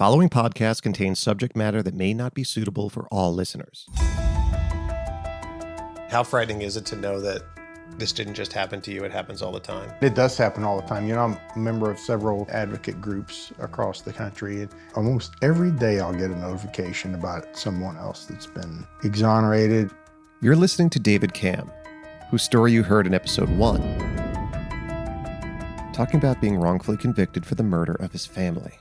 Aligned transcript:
The 0.00 0.04
following 0.06 0.30
podcast 0.30 0.80
contains 0.80 1.18
subject 1.18 1.54
matter 1.54 1.82
that 1.82 1.92
may 1.94 2.14
not 2.14 2.32
be 2.32 2.42
suitable 2.42 2.88
for 2.88 3.06
all 3.10 3.34
listeners. 3.34 3.86
How 6.08 6.22
frightening 6.24 6.62
is 6.62 6.78
it 6.78 6.86
to 6.86 6.96
know 6.96 7.20
that 7.20 7.42
this 7.98 8.10
didn't 8.10 8.32
just 8.32 8.54
happen 8.54 8.80
to 8.80 8.92
you, 8.92 9.04
it 9.04 9.12
happens 9.12 9.42
all 9.42 9.52
the 9.52 9.60
time? 9.60 9.92
It 10.00 10.14
does 10.14 10.38
happen 10.38 10.64
all 10.64 10.80
the 10.80 10.86
time. 10.86 11.06
You 11.06 11.16
know, 11.16 11.24
I'm 11.24 11.38
a 11.54 11.58
member 11.58 11.90
of 11.90 11.98
several 11.98 12.46
advocate 12.50 12.98
groups 13.02 13.52
across 13.58 14.00
the 14.00 14.10
country, 14.10 14.62
and 14.62 14.70
almost 14.96 15.34
every 15.42 15.70
day 15.70 16.00
I'll 16.00 16.14
get 16.14 16.30
a 16.30 16.34
notification 16.34 17.14
about 17.14 17.54
someone 17.54 17.98
else 17.98 18.24
that's 18.24 18.46
been 18.46 18.86
exonerated. 19.04 19.90
You're 20.40 20.56
listening 20.56 20.88
to 20.90 20.98
David 20.98 21.34
Camm, 21.34 21.70
whose 22.30 22.42
story 22.42 22.72
you 22.72 22.82
heard 22.82 23.06
in 23.06 23.12
episode 23.12 23.50
one, 23.50 23.82
talking 25.92 26.16
about 26.16 26.40
being 26.40 26.56
wrongfully 26.56 26.96
convicted 26.96 27.44
for 27.44 27.54
the 27.54 27.62
murder 27.62 27.96
of 27.96 28.12
his 28.12 28.24
family. 28.24 28.78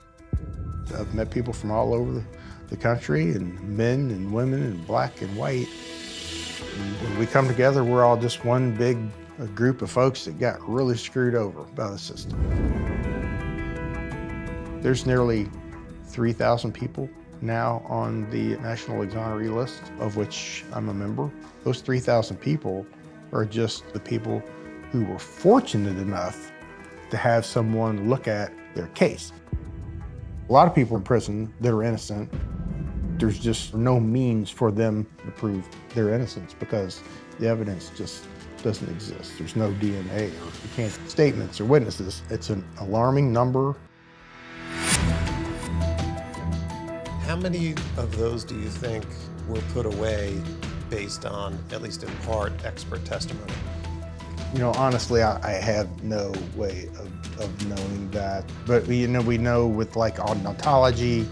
I've 0.94 1.14
met 1.14 1.30
people 1.30 1.54
from 1.54 1.72
all 1.72 1.94
over 1.94 2.24
the, 2.70 2.78
country, 2.78 3.32
and 3.32 3.60
men 3.62 4.12
and 4.12 4.32
women, 4.32 4.62
and 4.62 4.86
black 4.86 5.22
and 5.22 5.36
white. 5.36 5.68
And 6.78 7.02
when 7.02 7.18
we 7.18 7.26
come 7.26 7.48
together, 7.48 7.84
we're 7.84 8.06
all 8.06 8.16
just 8.16 8.46
one 8.46 8.76
big 8.76 8.98
uh, 9.40 9.46
group 9.48 9.82
of 9.82 9.90
folks 9.90 10.26
that 10.26 10.40
got 10.40 10.62
really 10.70 10.96
screwed 10.96 11.34
over 11.34 11.64
by 11.64 11.90
the 11.90 11.98
system. 11.98 12.38
There's 14.82 15.06
nearly 15.06 15.50
3,000 16.06 16.72
people 16.74 17.10
now 17.42 17.84
on 17.88 18.30
the 18.30 18.58
National 18.58 19.06
Exoneree 19.06 19.54
List, 19.54 19.82
of 20.00 20.16
which 20.16 20.64
I'm 20.74 20.90
a 20.90 20.94
member. 20.94 21.32
Those 21.64 21.82
3,000 21.82 22.38
people 22.38 22.86
are 23.32 23.46
just 23.46 23.92
the 23.94 24.00
people 24.00 24.42
who 24.92 25.06
were 25.06 25.20
fortunate 25.20 25.98
enough 25.98 26.52
to 27.12 27.18
have 27.18 27.46
someone 27.46 28.10
look 28.10 28.28
at 28.28 28.52
their 28.76 28.88
case. 28.88 29.32
A 30.50 30.52
lot 30.52 30.68
of 30.68 30.74
people 30.74 30.98
in 30.98 31.04
prison 31.04 31.54
that 31.60 31.72
are 31.72 31.84
innocent, 31.84 32.28
there's 33.20 33.38
just 33.38 33.76
no 33.76 34.00
means 34.00 34.50
for 34.50 34.72
them 34.72 35.06
to 35.24 35.30
prove 35.30 35.64
their 35.94 36.12
innocence 36.12 36.56
because 36.60 37.04
the 37.38 37.48
evidence 37.48 37.92
just 37.96 38.26
doesn't 38.64 38.90
exist. 38.90 39.34
There's 39.38 39.56
no 39.56 39.72
DNA 39.74 40.32
or 40.32 40.46
you 40.46 40.70
can't 40.76 40.92
statements 41.08 41.62
or 41.62 41.66
witnesses. 41.66 42.24
It's 42.32 42.50
an 42.50 42.68
alarming 42.80 43.32
number. 43.32 43.76
How 47.28 47.36
many 47.36 47.74
of 47.98 48.18
those 48.18 48.44
do 48.44 48.60
you 48.60 48.70
think 48.70 49.06
were 49.48 49.62
put 49.72 49.86
away 49.86 50.42
based 50.90 51.28
on, 51.28 51.60
at 51.72 51.84
least 51.84 52.02
in 52.02 52.10
part, 52.26 52.66
expert 52.66 53.06
testimony? 53.06 53.54
You 54.54 54.60
know, 54.60 54.72
honestly, 54.74 55.22
I, 55.22 55.40
I 55.48 55.52
have 55.52 56.04
no 56.04 56.34
way 56.56 56.90
of, 57.00 57.40
of 57.40 57.68
knowing 57.68 58.10
that. 58.12 58.44
But 58.66 58.88
you 58.88 59.08
know, 59.08 59.22
we 59.22 59.38
know 59.38 59.68
with 59.68 59.96
like 59.96 60.18
odontology, 60.18 61.28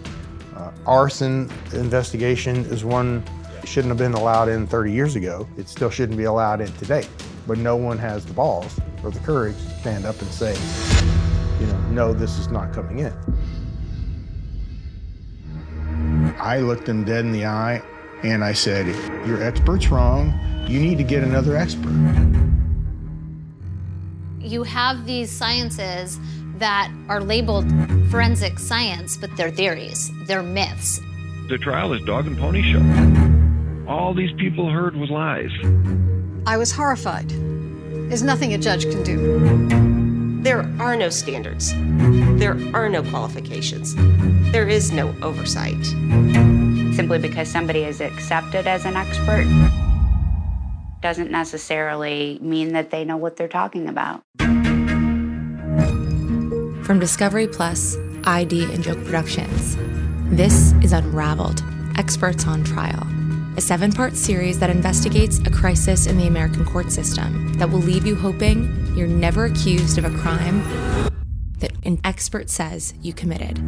uh, 0.55 0.71
arson 0.85 1.51
investigation 1.73 2.57
is 2.65 2.83
one 2.83 3.23
shouldn't 3.67 3.89
have 3.89 3.97
been 3.97 4.13
allowed 4.13 4.49
in 4.49 4.65
30 4.65 4.91
years 4.91 5.15
ago. 5.15 5.47
It 5.57 5.67
still 5.67 5.89
shouldn't 5.89 6.17
be 6.17 6.23
allowed 6.23 6.61
in 6.61 6.71
today. 6.73 7.05
But 7.45 7.57
no 7.57 7.75
one 7.75 7.97
has 7.97 8.25
the 8.25 8.33
balls 8.33 8.79
or 9.03 9.11
the 9.11 9.19
courage 9.19 9.55
to 9.55 9.69
stand 9.79 10.05
up 10.05 10.19
and 10.21 10.31
say, 10.31 10.55
you 11.59 11.67
know, 11.67 11.79
no, 11.89 12.13
this 12.13 12.37
is 12.39 12.47
not 12.47 12.73
coming 12.73 12.99
in. 12.99 13.13
I 16.39 16.59
looked 16.59 16.87
him 16.87 17.03
dead 17.03 17.25
in 17.25 17.31
the 17.31 17.45
eye 17.45 17.81
and 18.23 18.43
I 18.43 18.53
said, 18.53 18.87
your 19.27 19.41
expert's 19.43 19.89
wrong. 19.89 20.33
You 20.67 20.79
need 20.79 20.97
to 20.97 21.03
get 21.03 21.23
another 21.23 21.55
expert. 21.55 21.93
You 24.47 24.63
have 24.63 25.05
these 25.05 25.29
sciences 25.29 26.17
that 26.55 26.89
are 27.09 27.19
labeled 27.19 27.69
forensic 28.09 28.57
science, 28.59 29.17
but 29.17 29.29
they're 29.35 29.51
theories, 29.51 30.09
they're 30.25 30.41
myths. 30.41 31.01
The 31.49 31.57
trial 31.57 31.91
is 31.91 32.01
dog 32.03 32.27
and 32.27 32.37
pony 32.37 32.61
show. 32.61 33.91
All 33.91 34.13
these 34.13 34.31
people 34.37 34.69
heard 34.69 34.95
was 34.95 35.09
lies. 35.09 35.51
I 36.45 36.55
was 36.55 36.71
horrified. 36.71 37.29
There's 37.29 38.23
nothing 38.23 38.53
a 38.53 38.57
judge 38.57 38.83
can 38.83 39.03
do. 39.03 40.41
There 40.43 40.61
are 40.79 40.95
no 40.95 41.09
standards. 41.09 41.73
There 42.39 42.57
are 42.73 42.87
no 42.87 43.03
qualifications. 43.03 43.95
There 44.53 44.69
is 44.69 44.93
no 44.93 45.13
oversight. 45.21 45.83
Simply 46.95 47.19
because 47.19 47.49
somebody 47.49 47.83
is 47.83 47.99
accepted 47.99 48.65
as 48.65 48.85
an 48.85 48.95
expert 48.95 49.45
doesn't 51.01 51.31
necessarily 51.31 52.39
mean 52.41 52.73
that 52.73 52.91
they 52.91 53.03
know 53.03 53.17
what 53.17 53.35
they're 53.35 53.49
talking 53.49 53.89
about. 53.89 54.23
From 56.87 56.99
Discovery 56.99 57.47
Plus, 57.47 57.97
ID 58.23 58.63
and 58.73 58.81
Joke 58.81 59.03
Productions, 59.03 59.75
this 60.33 60.71
is 60.81 60.93
Unraveled 60.93 61.61
Experts 61.97 62.47
on 62.47 62.63
Trial, 62.63 63.05
a 63.57 63.61
seven 63.61 63.91
part 63.91 64.15
series 64.15 64.57
that 64.59 64.69
investigates 64.69 65.39
a 65.39 65.49
crisis 65.49 66.07
in 66.07 66.17
the 66.17 66.27
American 66.27 66.63
court 66.63 66.89
system 66.89 67.51
that 67.55 67.69
will 67.69 67.79
leave 67.79 68.07
you 68.07 68.15
hoping 68.15 68.95
you're 68.95 69.05
never 69.05 69.43
accused 69.43 69.97
of 69.97 70.05
a 70.05 70.17
crime 70.19 70.63
that 71.59 71.73
an 71.83 71.99
expert 72.05 72.49
says 72.49 72.93
you 73.01 73.11
committed. 73.11 73.59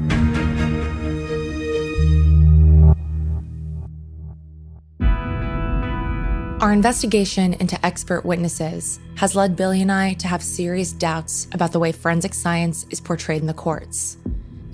Our 6.61 6.73
investigation 6.73 7.53
into 7.53 7.83
expert 7.85 8.25
witnesses 8.25 8.99
has 9.15 9.33
led 9.33 9.55
Billy 9.55 9.81
and 9.81 9.89
I 9.89 10.11
to 10.15 10.27
have 10.27 10.43
serious 10.43 10.91
doubts 10.91 11.47
about 11.53 11.71
the 11.71 11.79
way 11.79 11.93
forensic 11.93 12.33
science 12.33 12.85
is 12.89 12.99
portrayed 12.99 13.39
in 13.39 13.47
the 13.47 13.53
courts, 13.53 14.17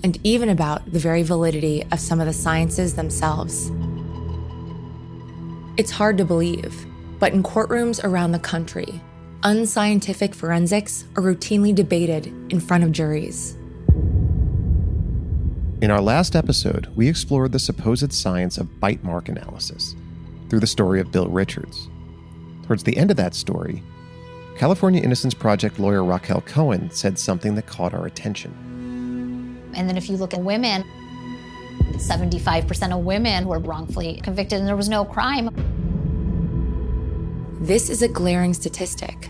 and 0.03 0.17
even 0.23 0.49
about 0.49 0.91
the 0.91 0.97
very 0.97 1.21
validity 1.21 1.83
of 1.91 1.99
some 1.99 2.19
of 2.19 2.25
the 2.25 2.33
sciences 2.33 2.95
themselves. 2.95 3.69
It's 5.77 5.91
hard 5.91 6.17
to 6.17 6.25
believe, 6.25 6.87
but 7.19 7.33
in 7.33 7.43
courtrooms 7.43 8.03
around 8.03 8.31
the 8.31 8.39
country, 8.39 8.99
unscientific 9.43 10.33
forensics 10.33 11.05
are 11.15 11.21
routinely 11.21 11.75
debated 11.75 12.25
in 12.51 12.59
front 12.59 12.83
of 12.83 12.93
juries. 12.93 13.53
In 15.83 15.91
our 15.91 16.01
last 16.01 16.35
episode, 16.35 16.87
we 16.95 17.07
explored 17.07 17.51
the 17.51 17.59
supposed 17.59 18.11
science 18.11 18.57
of 18.57 18.79
bite 18.79 19.03
mark 19.03 19.29
analysis 19.29 19.95
through 20.49 20.59
the 20.59 20.67
story 20.67 20.99
of 20.99 21.11
Bill 21.11 21.27
Richards. 21.27 21.89
Towards 22.63 22.83
the 22.83 22.97
end 22.97 23.11
of 23.11 23.17
that 23.17 23.35
story, 23.35 23.83
California 24.57 25.01
Innocence 25.01 25.33
Project 25.33 25.79
lawyer 25.79 26.03
Raquel 26.03 26.41
Cohen 26.41 26.89
said 26.91 27.19
something 27.19 27.55
that 27.55 27.67
caught 27.67 27.93
our 27.93 28.05
attention. 28.05 28.51
And 29.75 29.89
then 29.89 29.97
if 29.97 30.09
you 30.09 30.17
look 30.17 30.33
at 30.33 30.41
women, 30.41 30.83
75% 31.93 32.97
of 32.97 33.03
women 33.03 33.47
were 33.47 33.59
wrongfully 33.59 34.21
convicted 34.21 34.59
and 34.59 34.67
there 34.67 34.75
was 34.75 34.89
no 34.89 35.05
crime. 35.05 35.49
This 37.61 37.89
is 37.89 38.01
a 38.01 38.07
glaring 38.07 38.53
statistic. 38.53 39.29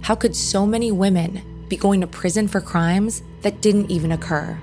How 0.00 0.14
could 0.14 0.36
so 0.36 0.66
many 0.66 0.92
women 0.92 1.66
be 1.68 1.76
going 1.76 2.00
to 2.00 2.06
prison 2.06 2.46
for 2.46 2.60
crimes 2.60 3.22
that 3.42 3.60
didn't 3.60 3.90
even 3.90 4.12
occur? 4.12 4.58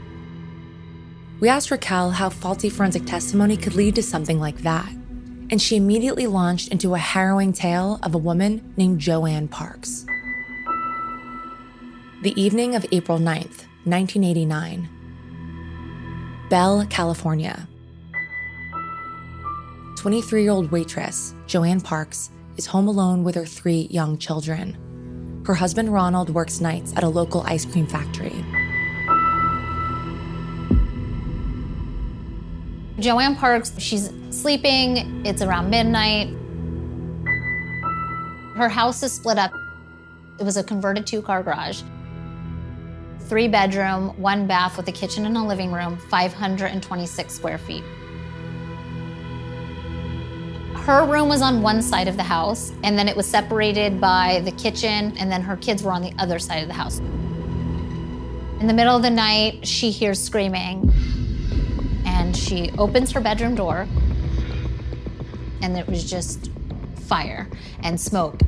We 1.40 1.50
asked 1.50 1.72
Raquel 1.72 2.12
how 2.12 2.30
faulty 2.30 2.70
forensic 2.70 3.06
testimony 3.06 3.58
could 3.58 3.74
lead 3.74 3.96
to 3.96 4.04
something 4.04 4.40
like 4.40 4.60
that, 4.60 4.94
and 5.52 5.62
she 5.62 5.76
immediately 5.76 6.26
launched 6.26 6.70
into 6.70 6.96
a 6.96 6.98
harrowing 6.98 7.52
tale 7.52 8.00
of 8.04 8.16
a 8.16 8.18
woman 8.18 8.74
named 8.78 9.00
Joanne 9.00 9.50
Parks. 9.50 10.06
The 12.24 12.34
evening 12.42 12.76
of 12.76 12.86
April 12.92 13.20
9th, 13.20 13.68
1989. 13.84 14.88
Bell, 16.50 16.86
California. 16.90 17.68
23 19.98 20.44
year 20.44 20.52
old 20.52 20.72
waitress, 20.72 21.36
Joanne 21.48 21.82
Parks, 21.82 22.32
is 22.58 22.66
home 22.66 22.88
alone 22.88 23.24
with 23.24 23.36
her 23.36 23.46
three 23.46 23.88
young 23.92 24.18
children. 24.18 25.44
Her 25.46 25.54
husband 25.54 25.94
Ronald 25.94 26.30
works 26.30 26.62
nights 26.62 26.94
at 26.96 27.04
a 27.04 27.10
local 27.10 27.42
ice 27.42 27.66
cream 27.66 27.88
factory. 27.88 28.46
Joanne 33.02 33.36
Parks, 33.36 33.74
she's 33.80 34.12
sleeping. 34.30 35.26
It's 35.26 35.42
around 35.42 35.72
midnight. 35.72 36.28
Her 38.56 38.70
house 38.70 39.02
is 39.02 39.12
split 39.12 39.40
up. 39.40 39.52
It 40.40 40.44
was 40.44 40.56
a 40.56 40.64
converted 40.64 41.08
two 41.08 41.24
car 41.24 41.42
garage. 41.42 41.82
Three 43.22 43.48
bedroom, 43.48 44.10
one 44.22 44.46
bath 44.46 44.78
with 44.78 44.88
a 44.88 44.92
kitchen 44.92 45.26
and 45.26 45.36
a 45.36 45.42
living 45.42 45.72
room, 45.72 45.98
526 45.98 47.34
square 47.34 47.58
feet. 47.58 47.84
Her 50.76 51.04
room 51.06 51.28
was 51.28 51.42
on 51.42 51.64
one 51.64 51.82
side 51.82 52.08
of 52.08 52.18
the 52.18 52.24
house, 52.24 52.72
and 52.84 53.00
then 53.00 53.08
it 53.08 53.16
was 53.16 53.26
separated 53.26 54.00
by 54.00 54.42
the 54.46 54.52
kitchen, 54.52 55.18
and 55.18 55.32
then 55.32 55.42
her 55.42 55.58
kids 55.58 55.82
were 55.82 55.92
on 55.92 56.04
the 56.04 56.14
other 56.20 56.38
side 56.38 56.62
of 56.62 56.68
the 56.68 56.74
house. 56.76 57.00
In 58.60 58.68
the 58.68 58.74
middle 58.74 58.96
of 58.96 59.02
the 59.02 59.10
night, 59.10 59.66
she 59.68 59.90
hears 59.90 60.22
screaming 60.22 60.92
she 62.42 62.72
opens 62.78 63.12
her 63.12 63.22
bedroom 63.22 63.56
door, 63.56 63.88
and 65.62 65.78
it 65.78 65.88
was 65.88 66.10
just 66.10 66.52
fire 66.96 67.48
and 67.84 68.00
smoke. 68.00 68.40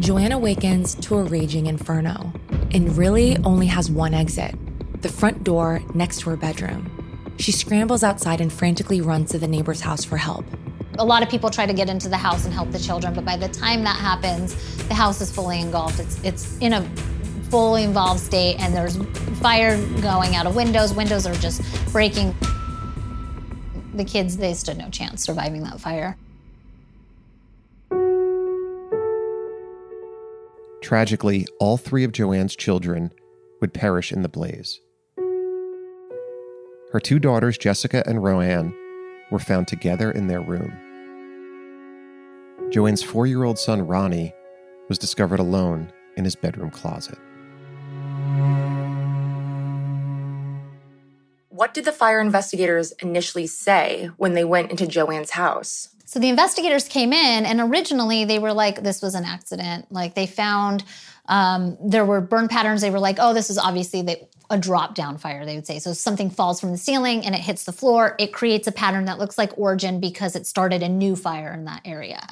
Joanne 0.00 0.32
awakens 0.32 0.94
to 0.96 1.16
a 1.16 1.22
raging 1.22 1.66
inferno 1.66 2.32
and 2.72 2.96
really 2.96 3.36
only 3.44 3.66
has 3.66 3.90
one 3.90 4.14
exit 4.14 4.54
the 5.02 5.08
front 5.08 5.44
door 5.44 5.80
next 5.94 6.20
to 6.20 6.30
her 6.30 6.36
bedroom. 6.36 7.34
She 7.38 7.52
scrambles 7.52 8.02
outside 8.02 8.40
and 8.40 8.52
frantically 8.52 9.00
runs 9.00 9.30
to 9.30 9.38
the 9.38 9.46
neighbor's 9.46 9.80
house 9.80 10.04
for 10.04 10.16
help. 10.16 10.44
A 10.98 11.04
lot 11.04 11.22
of 11.22 11.28
people 11.28 11.50
try 11.50 11.66
to 11.66 11.72
get 11.72 11.88
into 11.88 12.08
the 12.08 12.16
house 12.16 12.44
and 12.44 12.52
help 12.52 12.72
the 12.72 12.80
children, 12.80 13.14
but 13.14 13.24
by 13.24 13.36
the 13.36 13.46
time 13.48 13.84
that 13.84 13.96
happens, 13.96 14.56
the 14.88 14.94
house 14.94 15.20
is 15.20 15.30
fully 15.30 15.60
engulfed. 15.60 16.00
It's, 16.00 16.24
it's 16.24 16.58
in 16.58 16.72
a 16.72 16.90
fully 17.50 17.84
involved 17.84 18.20
state, 18.20 18.56
and 18.58 18.74
there's 18.74 18.96
fire 19.40 19.76
going 20.00 20.36
out 20.36 20.46
of 20.46 20.54
windows. 20.54 20.92
Windows 20.92 21.26
are 21.26 21.34
just 21.34 21.62
breaking. 21.92 22.34
The 23.94 24.04
kids, 24.04 24.36
they 24.36 24.54
stood 24.54 24.78
no 24.78 24.88
chance 24.90 25.22
surviving 25.22 25.62
that 25.64 25.80
fire. 25.80 26.16
Tragically, 30.80 31.46
all 31.58 31.76
three 31.76 32.04
of 32.04 32.12
Joanne's 32.12 32.56
children 32.56 33.12
would 33.60 33.74
perish 33.74 34.12
in 34.12 34.22
the 34.22 34.28
blaze. 34.28 34.80
Her 36.92 37.00
two 37.00 37.18
daughters, 37.18 37.58
Jessica 37.58 38.02
and 38.06 38.22
Roanne, 38.22 38.72
were 39.30 39.38
found 39.38 39.68
together 39.68 40.10
in 40.10 40.28
their 40.28 40.40
room. 40.40 40.72
Joanne's 42.70 43.02
four 43.02 43.26
year 43.26 43.44
old 43.44 43.58
son, 43.58 43.86
Ronnie, 43.86 44.32
was 44.88 44.98
discovered 44.98 45.40
alone 45.40 45.92
in 46.16 46.24
his 46.24 46.36
bedroom 46.36 46.70
closet. 46.70 47.18
What 51.58 51.74
did 51.74 51.86
the 51.86 51.90
fire 51.90 52.20
investigators 52.20 52.92
initially 53.02 53.48
say 53.48 54.10
when 54.16 54.34
they 54.34 54.44
went 54.44 54.70
into 54.70 54.86
Joanne's 54.86 55.30
house? 55.30 55.88
So 56.04 56.20
the 56.20 56.28
investigators 56.28 56.86
came 56.86 57.12
in, 57.12 57.44
and 57.44 57.60
originally 57.60 58.24
they 58.24 58.38
were 58.38 58.52
like, 58.52 58.84
this 58.84 59.02
was 59.02 59.16
an 59.16 59.24
accident. 59.24 59.90
Like 59.90 60.14
they 60.14 60.28
found 60.28 60.84
um, 61.26 61.76
there 61.84 62.04
were 62.04 62.20
burn 62.20 62.46
patterns. 62.46 62.80
They 62.80 62.90
were 62.90 63.00
like, 63.00 63.16
oh, 63.18 63.34
this 63.34 63.50
is 63.50 63.58
obviously 63.58 64.06
a 64.50 64.56
drop 64.56 64.94
down 64.94 65.18
fire, 65.18 65.44
they 65.44 65.56
would 65.56 65.66
say. 65.66 65.80
So 65.80 65.92
something 65.94 66.30
falls 66.30 66.60
from 66.60 66.70
the 66.70 66.78
ceiling 66.78 67.26
and 67.26 67.34
it 67.34 67.40
hits 67.40 67.64
the 67.64 67.72
floor. 67.72 68.14
It 68.20 68.32
creates 68.32 68.68
a 68.68 68.72
pattern 68.72 69.06
that 69.06 69.18
looks 69.18 69.36
like 69.36 69.58
origin 69.58 69.98
because 69.98 70.36
it 70.36 70.46
started 70.46 70.84
a 70.84 70.88
new 70.88 71.16
fire 71.16 71.52
in 71.52 71.64
that 71.64 71.82
area. 71.84 72.24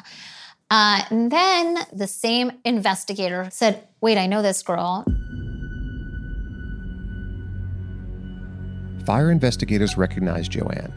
Uh, 0.71 1.03
and 1.11 1.33
then 1.33 1.79
the 1.93 2.07
same 2.07 2.53
investigator 2.65 3.49
said, 3.51 3.89
wait, 4.01 4.19
I 4.19 4.29
know 4.29 4.41
this 4.41 4.63
girl. 4.63 5.05
Fire 9.07 9.31
investigators 9.31 9.97
recognized 9.97 10.51
Joanne. 10.51 10.93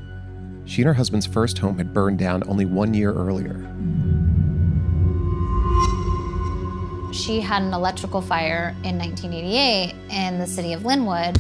She 0.65 0.81
and 0.81 0.87
her 0.87 0.95
husband's 0.95 1.27
first 1.27 1.59
home 1.59 1.77
had 1.77 1.93
burned 1.93 2.17
down 2.17 2.41
only 2.49 2.65
one 2.65 2.95
year 2.95 3.13
earlier. 3.13 3.71
She 7.13 7.39
had 7.39 7.61
an 7.61 7.71
electrical 7.71 8.21
fire 8.23 8.75
in 8.83 8.97
1988 8.97 9.93
in 10.09 10.39
the 10.39 10.47
city 10.47 10.73
of 10.73 10.81
Lynwood, 10.81 11.39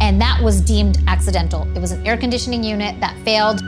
and 0.00 0.20
that 0.20 0.42
was 0.42 0.60
deemed 0.60 0.98
accidental. 1.06 1.70
It 1.76 1.80
was 1.80 1.92
an 1.92 2.04
air 2.04 2.16
conditioning 2.16 2.64
unit 2.64 3.00
that 3.00 3.16
failed 3.24 3.60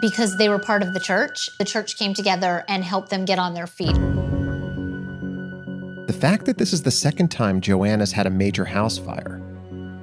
because 0.00 0.36
they 0.36 0.48
were 0.48 0.58
part 0.58 0.82
of 0.82 0.94
the 0.94 1.00
church. 1.00 1.48
The 1.58 1.64
church 1.64 1.96
came 1.96 2.12
together 2.12 2.64
and 2.66 2.82
helped 2.82 3.10
them 3.10 3.24
get 3.24 3.38
on 3.38 3.54
their 3.54 3.68
feet. 3.68 3.94
The 6.08 6.16
fact 6.18 6.46
that 6.46 6.58
this 6.58 6.72
is 6.72 6.82
the 6.82 6.90
second 6.90 7.28
time 7.28 7.60
Joanne 7.60 8.00
has 8.00 8.10
had 8.10 8.26
a 8.26 8.30
major 8.30 8.64
house 8.64 8.98
fire 8.98 9.39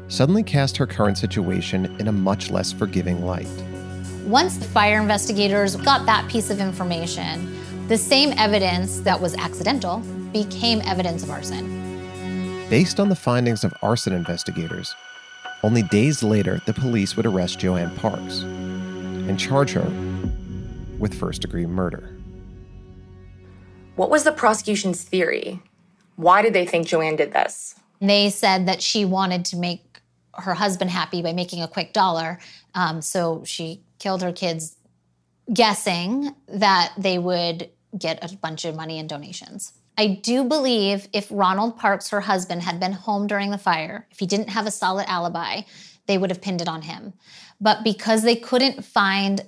suddenly 0.07 0.43
cast 0.43 0.77
her 0.77 0.87
current 0.87 1.17
situation 1.17 1.85
in 1.99 2.07
a 2.07 2.11
much 2.11 2.49
less 2.49 2.71
forgiving 2.71 3.25
light. 3.25 3.47
Once 4.25 4.57
the 4.57 4.65
fire 4.65 5.01
investigators 5.01 5.75
got 5.77 6.05
that 6.05 6.27
piece 6.29 6.49
of 6.49 6.59
information, 6.59 7.57
the 7.87 7.97
same 7.97 8.33
evidence 8.37 8.99
that 8.99 9.19
was 9.19 9.35
accidental 9.35 9.99
became 10.33 10.81
evidence 10.81 11.23
of 11.23 11.31
arson. 11.31 11.65
Based 12.69 12.99
on 12.99 13.07
the 13.07 13.15
findings 13.15 13.63
of 13.63 13.73
arson 13.81 14.13
investigators, 14.13 14.93
only 15.63 15.83
days 15.83 16.21
later 16.21 16.61
the 16.65 16.73
police 16.73 17.15
would 17.15 17.25
arrest 17.25 17.59
Joanne 17.59 17.95
Parks 17.95 18.41
and 18.41 19.39
charge 19.39 19.71
her 19.71 19.89
with 20.99 21.13
first 21.13 21.41
degree 21.41 21.65
murder. 21.65 22.17
What 23.95 24.09
was 24.09 24.25
the 24.25 24.31
prosecution's 24.31 25.01
theory? 25.03 25.61
Why 26.17 26.41
did 26.41 26.53
they 26.53 26.65
think 26.65 26.87
Joanne 26.87 27.15
did 27.15 27.31
this? 27.31 27.75
They 27.99 28.29
said 28.29 28.67
that 28.67 28.81
she 28.81 29.05
wanted 29.05 29.45
to 29.45 29.57
make 29.57 29.86
her 30.37 30.53
husband 30.53 30.91
happy 30.91 31.21
by 31.21 31.33
making 31.33 31.61
a 31.61 31.67
quick 31.67 31.93
dollar. 31.93 32.39
Um, 32.75 33.01
so 33.01 33.43
she 33.45 33.81
killed 33.99 34.21
her 34.21 34.31
kids, 34.31 34.75
guessing 35.53 36.35
that 36.47 36.93
they 36.97 37.17
would 37.17 37.69
get 37.97 38.23
a 38.23 38.35
bunch 38.37 38.65
of 38.65 38.75
money 38.75 38.99
in 38.99 39.07
donations. 39.07 39.73
I 39.97 40.07
do 40.07 40.43
believe 40.43 41.07
if 41.11 41.27
Ronald 41.31 41.77
Parks, 41.77 42.09
her 42.09 42.21
husband, 42.21 42.61
had 42.61 42.79
been 42.79 42.91
home 42.91 43.25
during 43.25 43.49
the 43.49 43.57
fire, 43.57 44.07
if 44.11 44.19
he 44.19 44.27
didn't 44.27 44.49
have 44.49 44.67
a 44.67 44.71
solid 44.71 45.09
alibi, 45.09 45.61
they 46.05 46.17
would 46.17 46.29
have 46.29 46.41
pinned 46.41 46.61
it 46.61 46.67
on 46.67 46.83
him. 46.83 47.13
But 47.59 47.83
because 47.83 48.21
they 48.21 48.35
couldn't 48.35 48.85
find 48.85 49.41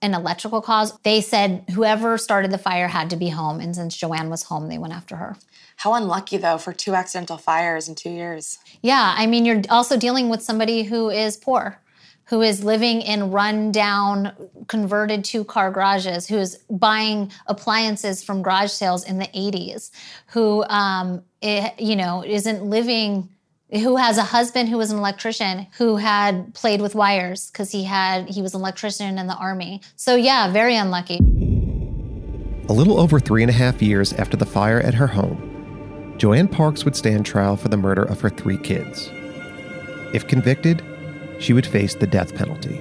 an 0.00 0.14
electrical 0.14 0.62
cause, 0.62 0.96
they 1.02 1.20
said 1.20 1.64
whoever 1.74 2.16
started 2.18 2.50
the 2.50 2.58
fire 2.58 2.88
had 2.88 3.10
to 3.10 3.16
be 3.16 3.28
home. 3.28 3.60
And 3.60 3.74
since 3.74 3.96
Joanne 3.96 4.30
was 4.30 4.44
home, 4.44 4.68
they 4.68 4.78
went 4.78 4.94
after 4.94 5.16
her. 5.16 5.36
How 5.84 5.92
unlucky, 5.92 6.38
though, 6.38 6.56
for 6.56 6.72
two 6.72 6.94
accidental 6.94 7.36
fires 7.36 7.90
in 7.90 7.94
two 7.94 8.08
years. 8.08 8.58
Yeah, 8.80 9.14
I 9.18 9.26
mean, 9.26 9.44
you're 9.44 9.60
also 9.68 9.98
dealing 9.98 10.30
with 10.30 10.40
somebody 10.40 10.82
who 10.82 11.10
is 11.10 11.36
poor, 11.36 11.78
who 12.24 12.40
is 12.40 12.64
living 12.64 13.02
in 13.02 13.30
run-down, 13.30 14.32
converted 14.66 15.24
two-car 15.24 15.70
garages, 15.70 16.26
who 16.26 16.38
is 16.38 16.56
buying 16.70 17.30
appliances 17.48 18.24
from 18.24 18.40
garage 18.40 18.70
sales 18.70 19.04
in 19.04 19.18
the 19.18 19.26
80s, 19.26 19.90
who, 20.28 20.64
um, 20.70 21.22
it, 21.42 21.78
you 21.78 21.96
know, 21.96 22.24
isn't 22.24 22.64
living 22.64 23.28
who 23.70 23.96
has 23.96 24.16
a 24.16 24.22
husband 24.22 24.70
who 24.70 24.78
was 24.78 24.90
an 24.90 24.96
electrician 24.96 25.66
who 25.76 25.96
had 25.96 26.54
played 26.54 26.80
with 26.80 26.94
wires 26.94 27.50
because 27.50 27.72
he 27.72 27.84
had 27.84 28.28
he 28.30 28.40
was 28.40 28.54
an 28.54 28.60
electrician 28.60 29.18
in 29.18 29.26
the 29.26 29.34
army 29.34 29.80
so 29.96 30.14
yeah 30.14 30.52
very 30.52 30.76
unlucky 30.76 31.16
a 32.68 32.72
little 32.72 33.00
over 33.00 33.18
three 33.18 33.42
and 33.42 33.50
a 33.50 33.54
half 33.54 33.82
years 33.82 34.12
after 34.12 34.36
the 34.36 34.46
fire 34.46 34.78
at 34.80 34.94
her 34.94 35.08
home 35.08 35.53
Joanne 36.16 36.48
Parks 36.48 36.84
would 36.84 36.94
stand 36.94 37.26
trial 37.26 37.56
for 37.56 37.68
the 37.68 37.76
murder 37.76 38.02
of 38.02 38.20
her 38.20 38.30
three 38.30 38.56
kids. 38.56 39.10
If 40.12 40.28
convicted, 40.28 40.82
she 41.40 41.52
would 41.52 41.66
face 41.66 41.94
the 41.94 42.06
death 42.06 42.34
penalty. 42.34 42.80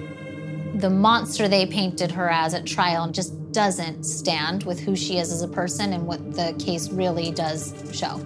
The 0.76 0.90
monster 0.90 1.48
they 1.48 1.66
painted 1.66 2.12
her 2.12 2.30
as 2.30 2.54
at 2.54 2.66
trial 2.66 3.12
just 3.12 3.52
doesn't 3.52 4.04
stand 4.04 4.64
with 4.64 4.80
who 4.80 4.96
she 4.96 5.18
is 5.18 5.32
as 5.32 5.42
a 5.42 5.48
person 5.48 5.94
and 5.94 6.06
what 6.06 6.34
the 6.34 6.56
case 6.64 6.90
really 6.90 7.32
does 7.32 7.74
show. 7.94 8.22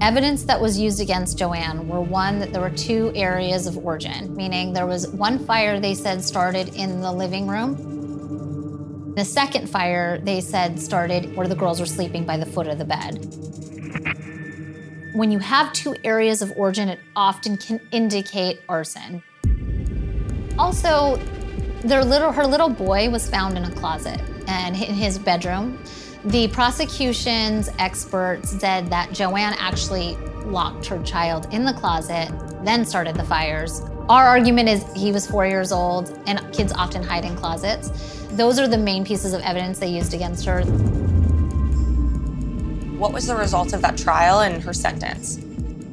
Evidence 0.00 0.44
that 0.44 0.60
was 0.60 0.78
used 0.78 1.00
against 1.00 1.38
Joanne 1.38 1.88
were 1.88 2.00
one 2.00 2.38
that 2.38 2.52
there 2.52 2.62
were 2.62 2.70
two 2.70 3.10
areas 3.16 3.66
of 3.66 3.76
origin, 3.78 4.34
meaning 4.36 4.72
there 4.72 4.86
was 4.86 5.08
one 5.08 5.40
fire 5.40 5.80
they 5.80 5.94
said 5.94 6.22
started 6.22 6.74
in 6.76 7.00
the 7.00 7.12
living 7.12 7.48
room. 7.48 7.97
The 9.18 9.24
second 9.24 9.68
fire 9.68 10.20
they 10.20 10.40
said 10.40 10.78
started 10.78 11.34
where 11.34 11.48
the 11.48 11.56
girls 11.56 11.80
were 11.80 11.86
sleeping 11.86 12.24
by 12.24 12.36
the 12.36 12.46
foot 12.46 12.68
of 12.68 12.78
the 12.78 12.84
bed. 12.84 13.18
When 15.12 15.32
you 15.32 15.40
have 15.40 15.72
two 15.72 15.96
areas 16.04 16.40
of 16.40 16.56
origin, 16.56 16.88
it 16.88 17.00
often 17.16 17.56
can 17.56 17.80
indicate 17.90 18.60
arson. 18.68 19.24
Also, 20.56 21.16
their 21.82 22.04
little, 22.04 22.30
her 22.30 22.46
little 22.46 22.68
boy 22.68 23.10
was 23.10 23.28
found 23.28 23.56
in 23.56 23.64
a 23.64 23.72
closet 23.72 24.20
and 24.46 24.76
in 24.76 24.94
his 24.94 25.18
bedroom. 25.18 25.82
The 26.26 26.46
prosecution's 26.46 27.70
experts 27.80 28.50
said 28.60 28.86
that 28.90 29.12
Joanne 29.12 29.56
actually 29.58 30.14
locked 30.44 30.86
her 30.86 31.02
child 31.02 31.52
in 31.52 31.64
the 31.64 31.72
closet, 31.72 32.30
then 32.64 32.84
started 32.84 33.16
the 33.16 33.24
fires. 33.24 33.82
Our 34.08 34.28
argument 34.28 34.68
is 34.68 34.84
he 34.94 35.10
was 35.10 35.26
four 35.26 35.44
years 35.44 35.72
old, 35.72 36.16
and 36.28 36.40
kids 36.54 36.72
often 36.72 37.02
hide 37.02 37.24
in 37.24 37.34
closets. 37.34 38.17
Those 38.38 38.60
are 38.60 38.68
the 38.68 38.78
main 38.78 39.04
pieces 39.04 39.34
of 39.34 39.40
evidence 39.40 39.80
they 39.80 39.88
used 39.88 40.14
against 40.14 40.44
her. 40.46 40.62
What 42.96 43.12
was 43.12 43.26
the 43.26 43.34
result 43.34 43.72
of 43.72 43.82
that 43.82 43.98
trial 43.98 44.42
and 44.42 44.62
her 44.62 44.72
sentence? 44.72 45.38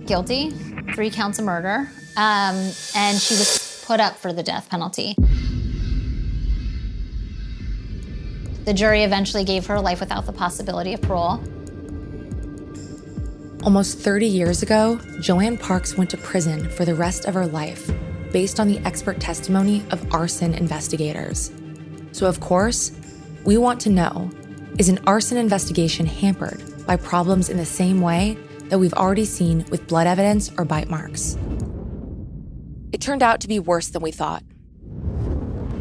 Guilty, 0.05 0.51
three 0.93 1.09
counts 1.09 1.39
of 1.39 1.45
murder, 1.45 1.89
um, 2.15 2.71
and 2.93 3.17
she 3.17 3.33
was 3.33 3.83
put 3.87 3.99
up 3.99 4.17
for 4.17 4.31
the 4.31 4.43
death 4.43 4.69
penalty. 4.69 5.15
The 8.65 8.73
jury 8.75 9.01
eventually 9.01 9.43
gave 9.43 9.65
her 9.65 9.81
life 9.81 9.99
without 9.99 10.27
the 10.27 10.33
possibility 10.33 10.93
of 10.93 11.01
parole. 11.01 11.43
Almost 13.63 13.97
30 13.97 14.27
years 14.27 14.61
ago, 14.61 14.99
Joanne 15.19 15.57
Parks 15.57 15.97
went 15.97 16.11
to 16.11 16.17
prison 16.17 16.69
for 16.69 16.85
the 16.85 16.93
rest 16.93 17.25
of 17.25 17.33
her 17.33 17.47
life 17.47 17.89
based 18.31 18.59
on 18.59 18.67
the 18.67 18.77
expert 18.85 19.19
testimony 19.19 19.83
of 19.89 20.13
arson 20.13 20.53
investigators. 20.53 21.49
So, 22.15 22.27
of 22.27 22.39
course, 22.39 22.93
we 23.43 23.57
want 23.57 23.81
to 23.81 23.89
know 23.89 24.31
is 24.79 24.87
an 24.87 24.99
arson 25.05 25.35
investigation 25.35 26.05
hampered 26.05 26.63
by 26.87 26.95
problems 26.95 27.49
in 27.49 27.57
the 27.57 27.65
same 27.65 27.99
way 27.99 28.37
that 28.69 28.79
we've 28.79 28.93
already 28.93 29.25
seen 29.25 29.65
with 29.69 29.85
blood 29.87 30.07
evidence 30.07 30.49
or 30.57 30.63
bite 30.63 30.89
marks? 30.89 31.37
It 32.93 33.01
turned 33.01 33.21
out 33.21 33.41
to 33.41 33.49
be 33.49 33.59
worse 33.59 33.89
than 33.89 34.01
we 34.01 34.13
thought. 34.13 34.43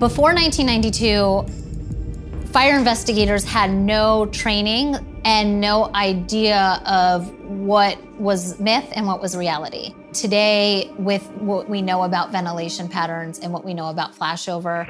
Before 0.01 0.35
1992, 0.35 2.49
fire 2.49 2.77
investigators 2.77 3.45
had 3.45 3.71
no 3.71 4.27
training 4.27 4.97
and 5.25 5.61
no 5.61 5.95
idea 5.95 6.83
of 6.85 7.33
what 7.45 7.97
was 8.19 8.59
myth 8.59 8.93
and 8.97 9.07
what 9.07 9.23
was 9.23 9.37
reality. 9.37 9.95
Today, 10.13 10.93
with 10.99 11.25
what 11.35 11.69
we 11.69 11.81
know 11.81 12.03
about 12.03 12.33
ventilation 12.33 12.89
patterns 12.89 13.39
and 13.39 13.53
what 13.53 13.65
we 13.65 13.73
know 13.73 13.89
about 13.89 14.17
flashover, 14.17 14.85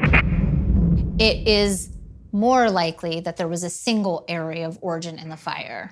it 1.18 1.46
is 1.46 1.90
more 2.32 2.68
likely 2.68 3.20
that 3.20 3.36
there 3.36 3.46
was 3.46 3.62
a 3.62 3.70
single 3.70 4.24
area 4.26 4.66
of 4.66 4.78
origin 4.80 5.18
in 5.18 5.28
the 5.28 5.36
fire. 5.36 5.90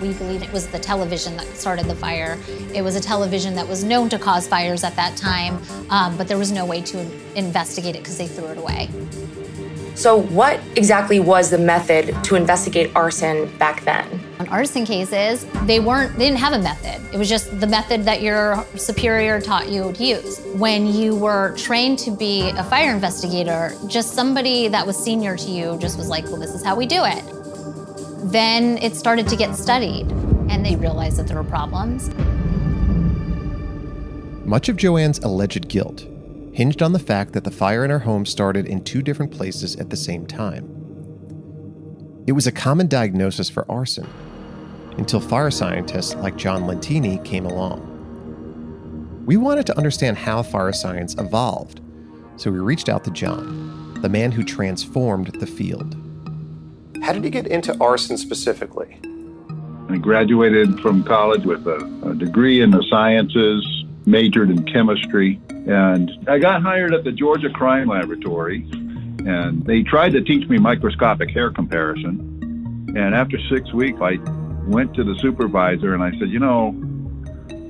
We 0.00 0.14
believe 0.14 0.42
it 0.42 0.50
was 0.50 0.66
the 0.68 0.78
television 0.78 1.36
that 1.36 1.46
started 1.48 1.84
the 1.84 1.94
fire. 1.94 2.38
It 2.74 2.80
was 2.80 2.96
a 2.96 3.00
television 3.00 3.54
that 3.56 3.68
was 3.68 3.84
known 3.84 4.08
to 4.08 4.18
cause 4.18 4.48
fires 4.48 4.82
at 4.82 4.96
that 4.96 5.14
time, 5.18 5.62
um, 5.90 6.16
but 6.16 6.26
there 6.26 6.38
was 6.38 6.50
no 6.50 6.64
way 6.64 6.80
to 6.80 6.98
investigate 7.34 7.94
it 7.94 7.98
because 7.98 8.16
they 8.16 8.26
threw 8.26 8.46
it 8.46 8.56
away. 8.56 8.88
So, 9.94 10.16
what 10.16 10.58
exactly 10.76 11.20
was 11.20 11.50
the 11.50 11.58
method 11.58 12.16
to 12.24 12.36
investigate 12.36 12.90
arson 12.94 13.54
back 13.58 13.84
then? 13.84 14.29
On 14.50 14.58
arson 14.58 14.84
cases, 14.84 15.46
they 15.64 15.78
weren't 15.78 16.18
they 16.18 16.24
didn't 16.24 16.40
have 16.40 16.54
a 16.54 16.58
method. 16.58 17.00
It 17.14 17.18
was 17.18 17.28
just 17.28 17.60
the 17.60 17.68
method 17.68 18.04
that 18.04 18.20
your 18.20 18.66
superior 18.74 19.40
taught 19.40 19.70
you 19.70 19.92
to 19.92 20.04
use. 20.04 20.40
When 20.56 20.88
you 20.88 21.14
were 21.14 21.54
trained 21.56 22.00
to 22.00 22.10
be 22.10 22.50
a 22.50 22.64
fire 22.64 22.92
investigator, 22.92 23.72
just 23.86 24.12
somebody 24.12 24.66
that 24.66 24.84
was 24.84 24.96
senior 24.96 25.36
to 25.36 25.50
you 25.50 25.78
just 25.80 25.96
was 25.96 26.08
like, 26.08 26.24
"Well, 26.24 26.38
this 26.38 26.52
is 26.52 26.64
how 26.64 26.74
we 26.74 26.86
do 26.86 27.04
it." 27.04 27.22
Then 28.32 28.78
it 28.78 28.96
started 28.96 29.28
to 29.28 29.36
get 29.36 29.54
studied, 29.54 30.10
and 30.48 30.66
they 30.66 30.74
realized 30.74 31.18
that 31.18 31.28
there 31.28 31.36
were 31.36 31.48
problems. 31.48 32.10
Much 34.44 34.68
of 34.68 34.76
Joanne's 34.76 35.20
alleged 35.20 35.68
guilt 35.68 36.06
hinged 36.52 36.82
on 36.82 36.92
the 36.92 36.98
fact 36.98 37.34
that 37.34 37.44
the 37.44 37.52
fire 37.52 37.84
in 37.84 37.90
her 37.90 38.00
home 38.00 38.26
started 38.26 38.66
in 38.66 38.82
two 38.82 39.00
different 39.00 39.30
places 39.30 39.76
at 39.76 39.90
the 39.90 39.96
same 39.96 40.26
time. 40.26 40.64
It 42.26 42.32
was 42.32 42.48
a 42.48 42.52
common 42.52 42.88
diagnosis 42.88 43.48
for 43.48 43.64
arson 43.70 44.08
until 45.00 45.18
fire 45.18 45.50
scientists 45.50 46.14
like 46.16 46.36
John 46.36 46.64
Lentini 46.64 47.24
came 47.24 47.46
along. 47.46 47.86
We 49.24 49.38
wanted 49.38 49.64
to 49.66 49.76
understand 49.78 50.18
how 50.18 50.42
fire 50.42 50.72
science 50.72 51.14
evolved, 51.18 51.80
so 52.36 52.50
we 52.50 52.58
reached 52.58 52.90
out 52.90 53.04
to 53.04 53.10
John, 53.10 53.94
the 54.02 54.10
man 54.10 54.30
who 54.30 54.44
transformed 54.44 55.28
the 55.40 55.46
field. 55.46 55.96
How 57.02 57.14
did 57.14 57.24
you 57.24 57.30
get 57.30 57.46
into 57.46 57.74
arson 57.80 58.18
specifically? 58.18 58.98
I 59.88 59.96
graduated 59.96 60.80
from 60.80 61.02
college 61.02 61.46
with 61.46 61.66
a, 61.66 61.78
a 62.04 62.14
degree 62.14 62.60
in 62.60 62.70
the 62.70 62.84
sciences, 62.90 63.84
majored 64.04 64.50
in 64.50 64.64
chemistry, 64.64 65.40
and 65.48 66.10
I 66.28 66.38
got 66.38 66.62
hired 66.62 66.92
at 66.92 67.04
the 67.04 67.12
Georgia 67.12 67.48
Crime 67.48 67.88
Laboratory, 67.88 68.68
and 68.70 69.64
they 69.64 69.82
tried 69.82 70.12
to 70.12 70.20
teach 70.20 70.46
me 70.48 70.58
microscopic 70.58 71.30
hair 71.30 71.50
comparison. 71.50 72.92
And 72.94 73.14
after 73.14 73.38
six 73.48 73.72
weeks, 73.72 73.98
I 74.00 74.18
went 74.70 74.94
to 74.94 75.04
the 75.04 75.16
supervisor 75.16 75.94
and 75.94 76.02
I 76.02 76.12
said, 76.18 76.30
you 76.30 76.38
know, 76.38 76.74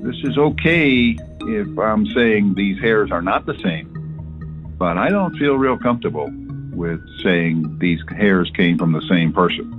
this 0.03 0.17
is 0.23 0.37
okay 0.37 1.17
if 1.41 1.79
I'm 1.79 2.07
saying 2.07 2.55
these 2.55 2.79
hairs 2.79 3.11
are 3.11 3.23
not 3.23 3.47
the 3.47 3.59
same, 3.59 4.75
but 4.79 4.99
I 4.99 5.09
don't 5.09 5.37
feel 5.37 5.57
real 5.57 5.79
comfortable 5.79 6.31
with 6.73 7.01
saying 7.23 7.79
these 7.79 8.01
hairs 8.09 8.51
came 8.55 8.79
from 8.79 8.93
the 8.93 9.03
same 9.03 9.33
person. 9.33 9.77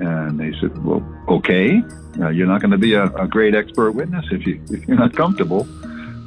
And 0.00 0.38
they 0.38 0.52
said, 0.60 0.84
well, 0.84 1.04
okay, 1.28 1.82
uh, 2.20 2.28
you're 2.28 2.46
not 2.46 2.60
going 2.60 2.70
to 2.70 2.78
be 2.78 2.94
a, 2.94 3.04
a 3.04 3.26
great 3.26 3.54
expert 3.54 3.92
witness 3.92 4.26
if, 4.30 4.46
you, 4.46 4.62
if 4.70 4.86
you're 4.86 4.98
not 4.98 5.14
comfortable. 5.16 5.66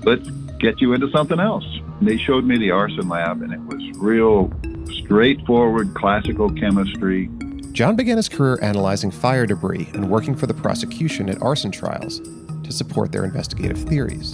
Let's 0.03 0.27
get 0.59 0.81
you 0.81 0.93
into 0.93 1.09
something 1.11 1.39
else. 1.39 1.65
They 2.01 2.17
showed 2.17 2.45
me 2.45 2.57
the 2.57 2.71
arson 2.71 3.07
lab, 3.09 3.41
and 3.41 3.53
it 3.53 3.61
was 3.61 3.97
real 3.97 4.51
straightforward 4.91 5.93
classical 5.93 6.49
chemistry. 6.51 7.29
John 7.71 7.95
began 7.95 8.17
his 8.17 8.27
career 8.27 8.57
analyzing 8.61 9.11
fire 9.11 9.45
debris 9.45 9.89
and 9.93 10.09
working 10.09 10.35
for 10.35 10.47
the 10.47 10.53
prosecution 10.53 11.29
at 11.29 11.41
arson 11.41 11.71
trials 11.71 12.19
to 12.63 12.71
support 12.71 13.11
their 13.11 13.23
investigative 13.23 13.77
theories. 13.77 14.33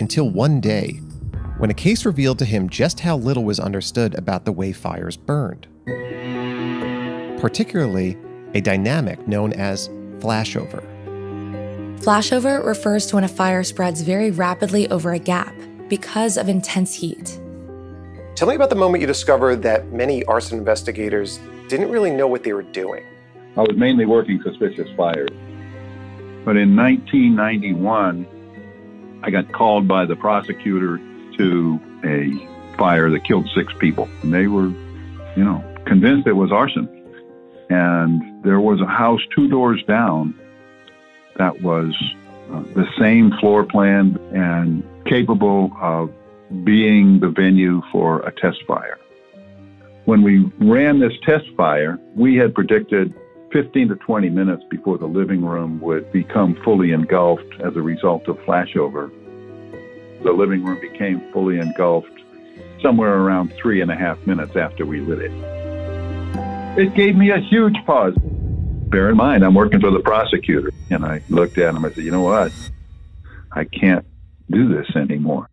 Until 0.00 0.28
one 0.30 0.60
day, 0.60 1.00
when 1.58 1.70
a 1.70 1.74
case 1.74 2.04
revealed 2.04 2.38
to 2.40 2.44
him 2.44 2.68
just 2.68 3.00
how 3.00 3.16
little 3.16 3.44
was 3.44 3.60
understood 3.60 4.14
about 4.16 4.44
the 4.44 4.52
way 4.52 4.72
fires 4.72 5.16
burned. 5.16 5.66
Particularly, 7.40 8.16
a 8.54 8.60
dynamic 8.60 9.26
known 9.28 9.52
as 9.52 9.88
flashover. 10.18 10.84
Flashover 12.00 12.64
refers 12.64 13.06
to 13.06 13.16
when 13.16 13.24
a 13.24 13.28
fire 13.28 13.62
spreads 13.62 14.00
very 14.00 14.30
rapidly 14.30 14.88
over 14.88 15.12
a 15.12 15.18
gap 15.18 15.54
because 15.88 16.36
of 16.36 16.48
intense 16.48 16.94
heat. 16.94 17.38
Tell 18.34 18.48
me 18.48 18.54
about 18.54 18.70
the 18.70 18.76
moment 18.76 19.02
you 19.02 19.06
discovered 19.06 19.62
that 19.62 19.92
many 19.92 20.24
arson 20.24 20.58
investigators 20.58 21.38
didn't 21.70 21.90
really 21.90 22.10
know 22.10 22.26
what 22.26 22.42
they 22.42 22.52
were 22.52 22.64
doing. 22.64 23.04
I 23.56 23.60
was 23.60 23.76
mainly 23.76 24.04
working 24.04 24.42
suspicious 24.42 24.88
fires. 24.96 25.30
But 26.44 26.56
in 26.56 26.74
1991, 26.74 29.20
I 29.22 29.30
got 29.30 29.52
called 29.52 29.86
by 29.86 30.04
the 30.04 30.16
prosecutor 30.16 30.98
to 31.38 31.80
a 32.04 32.76
fire 32.76 33.08
that 33.10 33.24
killed 33.24 33.48
six 33.54 33.72
people. 33.78 34.08
And 34.22 34.34
they 34.34 34.48
were, 34.48 34.68
you 35.36 35.44
know, 35.44 35.62
convinced 35.86 36.26
it 36.26 36.32
was 36.32 36.50
arson. 36.50 36.88
And 37.68 38.42
there 38.42 38.60
was 38.60 38.80
a 38.80 38.86
house 38.86 39.20
two 39.34 39.48
doors 39.48 39.82
down 39.86 40.34
that 41.36 41.62
was 41.62 41.94
uh, 42.50 42.62
the 42.74 42.86
same 42.98 43.30
floor 43.38 43.64
plan 43.64 44.18
and 44.34 44.82
capable 45.04 45.70
of 45.80 46.10
being 46.64 47.20
the 47.20 47.28
venue 47.28 47.80
for 47.92 48.20
a 48.20 48.32
test 48.32 48.64
fire. 48.66 48.98
When 50.10 50.24
we 50.24 50.50
ran 50.58 50.98
this 50.98 51.12
test 51.24 51.44
fire, 51.56 51.96
we 52.16 52.34
had 52.34 52.52
predicted 52.52 53.14
15 53.52 53.90
to 53.90 53.94
20 53.94 54.28
minutes 54.28 54.64
before 54.68 54.98
the 54.98 55.06
living 55.06 55.44
room 55.44 55.80
would 55.82 56.10
become 56.10 56.56
fully 56.64 56.90
engulfed 56.90 57.54
as 57.60 57.76
a 57.76 57.80
result 57.80 58.26
of 58.26 58.36
flashover. 58.38 59.08
The 60.24 60.32
living 60.32 60.64
room 60.64 60.80
became 60.80 61.22
fully 61.32 61.60
engulfed 61.60 62.10
somewhere 62.82 63.18
around 63.18 63.52
three 63.62 63.82
and 63.82 63.90
a 63.92 63.94
half 63.94 64.18
minutes 64.26 64.56
after 64.56 64.84
we 64.84 64.98
lit 64.98 65.20
it. 65.20 65.32
It 66.76 66.92
gave 66.96 67.14
me 67.14 67.30
a 67.30 67.38
huge 67.38 67.76
pause. 67.86 68.14
Bear 68.18 69.10
in 69.10 69.16
mind, 69.16 69.44
I'm 69.44 69.54
working 69.54 69.78
for 69.78 69.92
the 69.92 70.00
prosecutor. 70.00 70.72
And 70.90 71.04
I 71.04 71.22
looked 71.28 71.56
at 71.56 71.72
him. 71.72 71.84
I 71.84 71.92
said, 71.92 72.02
you 72.02 72.10
know 72.10 72.22
what? 72.22 72.50
I 73.52 73.62
can't 73.62 74.04
do 74.50 74.74
this 74.74 74.88
anymore. 74.96 75.48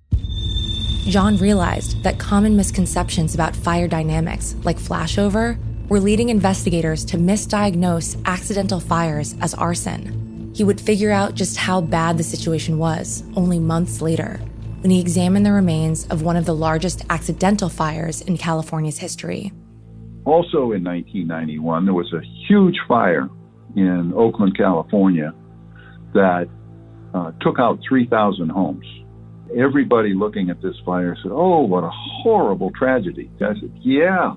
John 1.07 1.37
realized 1.37 2.03
that 2.03 2.19
common 2.19 2.57
misconceptions 2.57 3.33
about 3.33 3.55
fire 3.55 3.87
dynamics, 3.87 4.55
like 4.63 4.77
flashover, 4.77 5.57
were 5.87 6.01
leading 6.01 6.27
investigators 6.27 7.05
to 7.05 7.17
misdiagnose 7.17 8.21
accidental 8.25 8.81
fires 8.81 9.33
as 9.39 9.53
arson. 9.53 10.51
He 10.53 10.65
would 10.65 10.81
figure 10.81 11.11
out 11.11 11.33
just 11.33 11.55
how 11.55 11.79
bad 11.79 12.17
the 12.17 12.23
situation 12.23 12.77
was 12.77 13.23
only 13.37 13.57
months 13.57 14.01
later 14.01 14.41
when 14.81 14.91
he 14.91 14.99
examined 14.99 15.45
the 15.45 15.53
remains 15.53 16.05
of 16.07 16.23
one 16.23 16.35
of 16.35 16.45
the 16.45 16.53
largest 16.53 17.05
accidental 17.09 17.69
fires 17.69 18.19
in 18.19 18.37
California's 18.37 18.97
history. 18.97 19.53
Also 20.25 20.73
in 20.73 20.83
1991, 20.83 21.85
there 21.85 21.93
was 21.93 22.11
a 22.11 22.21
huge 22.49 22.75
fire 22.85 23.29
in 23.77 24.11
Oakland, 24.13 24.57
California, 24.57 25.33
that 26.13 26.49
uh, 27.13 27.31
took 27.39 27.59
out 27.59 27.79
3,000 27.87 28.49
homes. 28.49 28.85
Everybody 29.55 30.13
looking 30.13 30.49
at 30.49 30.61
this 30.61 30.75
fire 30.85 31.15
said, 31.21 31.31
Oh, 31.31 31.61
what 31.61 31.83
a 31.83 31.91
horrible 31.91 32.71
tragedy. 32.71 33.29
I 33.35 33.53
said, 33.59 33.71
Yeah, 33.81 34.35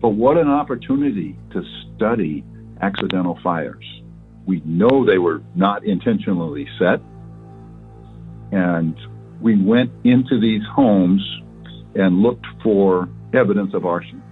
but 0.00 0.10
what 0.10 0.36
an 0.36 0.48
opportunity 0.48 1.36
to 1.52 1.62
study 1.96 2.44
accidental 2.80 3.38
fires. 3.42 3.84
We 4.46 4.62
know 4.64 5.04
they 5.04 5.18
were 5.18 5.42
not 5.54 5.84
intentionally 5.84 6.66
set. 6.78 7.00
And 8.52 8.96
we 9.40 9.62
went 9.62 9.90
into 10.04 10.40
these 10.40 10.62
homes 10.74 11.22
and 11.94 12.22
looked 12.22 12.46
for 12.62 13.08
evidence 13.34 13.74
of 13.74 13.84
arson. 13.84 14.22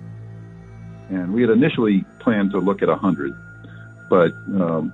And 1.11 1.33
we 1.33 1.43
had 1.43 1.50
initially 1.50 2.05
planned 2.21 2.50
to 2.53 2.59
look 2.59 2.83
at 2.83 2.88
100, 2.88 3.33
but 4.11 4.33
um, 4.61 4.93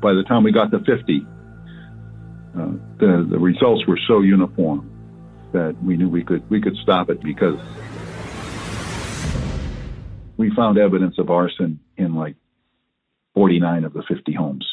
by 0.00 0.12
the 0.12 0.22
time 0.22 0.44
we 0.44 0.52
got 0.52 0.70
to 0.70 0.78
50, 0.78 1.26
uh, 2.56 2.70
the, 2.98 3.26
the 3.28 3.38
results 3.38 3.86
were 3.86 3.98
so 4.08 4.20
uniform 4.20 4.90
that 5.52 5.76
we 5.82 5.96
knew 5.96 6.08
we 6.08 6.24
could 6.24 6.48
we 6.50 6.60
could 6.60 6.76
stop 6.76 7.10
it 7.10 7.22
because 7.22 7.58
we 10.36 10.50
found 10.54 10.78
evidence 10.78 11.18
of 11.18 11.30
arson 11.30 11.80
in 11.96 12.14
like 12.14 12.36
49 13.34 13.84
of 13.84 13.92
the 13.92 14.02
50 14.02 14.32
homes. 14.32 14.66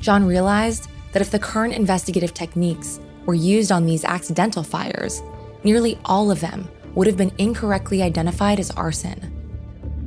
John 0.00 0.26
realized 0.26 0.88
that 1.12 1.22
if 1.22 1.30
the 1.30 1.38
current 1.38 1.74
investigative 1.74 2.34
techniques 2.34 3.00
were 3.24 3.34
used 3.34 3.72
on 3.72 3.86
these 3.86 4.04
accidental 4.04 4.62
fires, 4.62 5.22
nearly 5.64 5.98
all 6.04 6.30
of 6.30 6.40
them 6.40 6.68
would 6.94 7.06
have 7.06 7.16
been 7.16 7.32
incorrectly 7.38 8.02
identified 8.02 8.60
as 8.60 8.70
arson. 8.72 9.35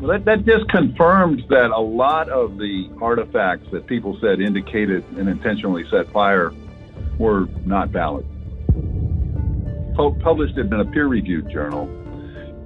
That, 0.02 0.24
that 0.26 0.46
just 0.46 0.70
confirmed 0.70 1.44
that 1.50 1.72
a 1.72 1.80
lot 1.80 2.30
of 2.30 2.58
the 2.58 2.90
artifacts 3.02 3.68
that 3.72 3.86
people 3.86 4.18
said 4.22 4.40
indicated 4.40 5.04
an 5.18 5.28
intentionally 5.28 5.84
set 5.90 6.10
fire 6.14 6.54
were 7.18 7.48
not 7.66 7.90
valid. 7.90 8.26
Published 10.22 10.58
it 10.58 10.68
in 10.68 10.74
a 10.74 10.86
peer 10.86 11.08
reviewed 11.08 11.52
journal, 11.52 11.90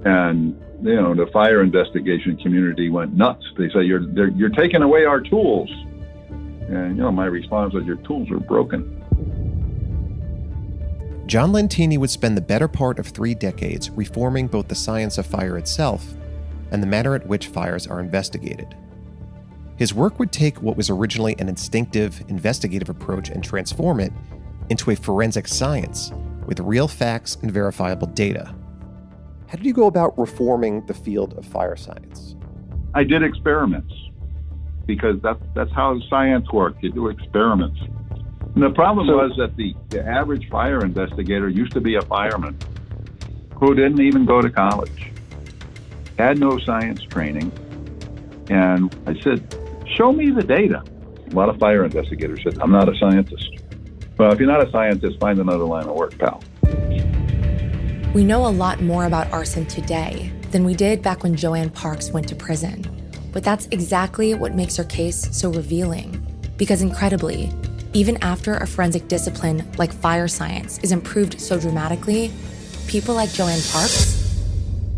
and 0.04 0.56
you 0.80 0.94
know 0.94 1.12
the 1.16 1.26
fire 1.32 1.60
investigation 1.60 2.36
community 2.36 2.88
went 2.90 3.14
nuts. 3.14 3.44
They 3.58 3.68
say 3.70 3.82
you're 3.82 4.08
you're 4.30 4.50
taking 4.50 4.82
away 4.82 5.04
our 5.04 5.20
tools, 5.20 5.68
and 6.30 6.96
you 6.96 7.02
know 7.02 7.10
my 7.10 7.26
response 7.26 7.74
was 7.74 7.84
your 7.84 7.96
tools 7.96 8.30
are 8.30 8.38
broken. 8.38 9.02
John 11.26 11.50
Lentini 11.50 11.98
would 11.98 12.10
spend 12.10 12.36
the 12.36 12.42
better 12.42 12.68
part 12.68 13.00
of 13.00 13.08
three 13.08 13.34
decades 13.34 13.90
reforming 13.90 14.46
both 14.46 14.68
the 14.68 14.76
science 14.76 15.18
of 15.18 15.26
fire 15.26 15.58
itself 15.58 16.14
and 16.74 16.82
the 16.82 16.86
manner 16.86 17.14
at 17.14 17.26
which 17.26 17.46
fires 17.46 17.86
are 17.86 18.00
investigated. 18.00 18.76
His 19.76 19.94
work 19.94 20.18
would 20.18 20.32
take 20.32 20.60
what 20.60 20.76
was 20.76 20.90
originally 20.90 21.36
an 21.38 21.48
instinctive, 21.48 22.22
investigative 22.28 22.88
approach 22.88 23.30
and 23.30 23.42
transform 23.42 24.00
it 24.00 24.12
into 24.68 24.90
a 24.90 24.96
forensic 24.96 25.48
science 25.48 26.12
with 26.46 26.60
real 26.60 26.88
facts 26.88 27.38
and 27.42 27.50
verifiable 27.50 28.08
data. 28.08 28.54
How 29.46 29.56
did 29.56 29.66
you 29.66 29.72
go 29.72 29.86
about 29.86 30.18
reforming 30.18 30.84
the 30.86 30.94
field 30.94 31.34
of 31.38 31.46
fire 31.46 31.76
science? 31.76 32.34
I 32.92 33.04
did 33.04 33.22
experiments 33.22 33.92
because 34.86 35.20
that's, 35.22 35.42
that's 35.54 35.72
how 35.72 35.98
science 36.10 36.50
works. 36.52 36.78
You 36.82 36.90
do 36.90 37.08
experiments. 37.08 37.80
And 38.54 38.62
the 38.62 38.70
problem 38.70 39.06
so, 39.06 39.16
was 39.16 39.36
that 39.38 39.56
the, 39.56 39.74
the 39.90 40.04
average 40.06 40.48
fire 40.50 40.84
investigator 40.84 41.48
used 41.48 41.72
to 41.72 41.80
be 41.80 41.94
a 41.94 42.02
fireman 42.02 42.58
who 43.56 43.74
didn't 43.74 44.00
even 44.00 44.24
go 44.24 44.40
to 44.40 44.50
college, 44.50 45.12
had 46.18 46.38
no 46.38 46.58
science 46.58 47.02
training. 47.02 47.52
And 48.48 48.94
I 49.06 49.18
said, 49.20 49.58
Show 49.86 50.12
me 50.12 50.30
the 50.30 50.42
data. 50.42 50.82
A 51.30 51.34
lot 51.34 51.48
of 51.48 51.58
fire 51.58 51.84
investigators 51.84 52.40
said, 52.42 52.58
I'm 52.60 52.70
not 52.70 52.88
a 52.88 52.96
scientist. 52.98 53.48
Well, 54.18 54.32
if 54.32 54.38
you're 54.38 54.48
not 54.48 54.66
a 54.66 54.70
scientist, 54.70 55.18
find 55.20 55.38
another 55.38 55.64
line 55.64 55.84
of 55.84 55.94
work, 55.94 56.16
pal. 56.18 56.42
We 58.14 58.24
know 58.24 58.46
a 58.46 58.48
lot 58.48 58.80
more 58.80 59.06
about 59.06 59.30
arson 59.32 59.66
today 59.66 60.32
than 60.50 60.64
we 60.64 60.74
did 60.74 61.02
back 61.02 61.22
when 61.22 61.34
Joanne 61.34 61.70
Parks 61.70 62.10
went 62.10 62.28
to 62.28 62.36
prison. 62.36 63.10
But 63.32 63.42
that's 63.42 63.66
exactly 63.72 64.34
what 64.34 64.54
makes 64.54 64.76
her 64.76 64.84
case 64.84 65.28
so 65.36 65.50
revealing. 65.50 66.24
Because 66.56 66.82
incredibly, 66.82 67.52
even 67.92 68.16
after 68.22 68.54
a 68.54 68.66
forensic 68.66 69.08
discipline 69.08 69.70
like 69.78 69.92
fire 69.92 70.28
science 70.28 70.78
is 70.78 70.92
improved 70.92 71.40
so 71.40 71.58
dramatically, 71.58 72.30
people 72.86 73.14
like 73.14 73.32
Joanne 73.32 73.60
Parks 73.72 74.23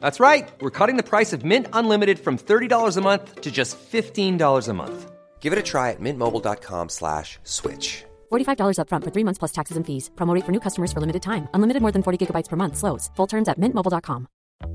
That's 0.00 0.20
right. 0.20 0.50
We're 0.60 0.70
cutting 0.78 0.96
the 0.96 1.10
price 1.12 1.32
of 1.32 1.44
Mint 1.44 1.66
Unlimited 1.72 2.18
from 2.18 2.36
$30 2.38 2.96
a 2.96 3.00
month 3.00 3.40
to 3.40 3.50
just 3.50 3.78
$15 3.92 4.68
a 4.68 4.74
month. 4.74 5.10
Give 5.40 5.52
it 5.54 5.58
a 5.58 5.62
try 5.62 5.90
at 5.90 6.00
mintmobile.com 6.00 6.88
slash 6.90 7.38
switch. 7.44 8.04
$45 8.30 8.76
upfront 8.78 9.04
for 9.04 9.10
three 9.10 9.24
months 9.24 9.38
plus 9.38 9.52
taxes 9.52 9.76
and 9.76 9.86
fees. 9.86 10.10
Promote 10.16 10.44
for 10.44 10.52
new 10.52 10.60
customers 10.60 10.92
for 10.92 11.00
limited 11.00 11.22
time. 11.22 11.48
Unlimited 11.54 11.82
more 11.82 11.92
than 11.92 12.02
40 12.02 12.18
gigabytes 12.26 12.48
per 12.48 12.56
month. 12.56 12.76
Slows. 12.76 13.10
Full 13.16 13.26
terms 13.26 13.48
at 13.48 13.58
mintmobile.com. 13.58 14.26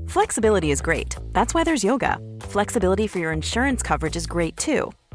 Flexibility 0.08 0.70
is 0.72 0.82
great. 0.82 1.16
That's 1.32 1.54
why 1.54 1.64
there's 1.64 1.84
yoga. 1.84 2.18
Flexibility 2.40 3.06
for 3.06 3.20
your 3.20 3.32
insurance 3.32 3.82
coverage 3.82 4.16
is 4.16 4.26
great 4.26 4.56
too. 4.56 4.90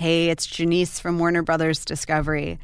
Hey, 0.00 0.28
it's 0.28 0.46
Janice 0.46 1.00
from 1.00 1.18
Warner 1.18 1.42
Brothers 1.42 1.84
Discovery. 1.84 2.60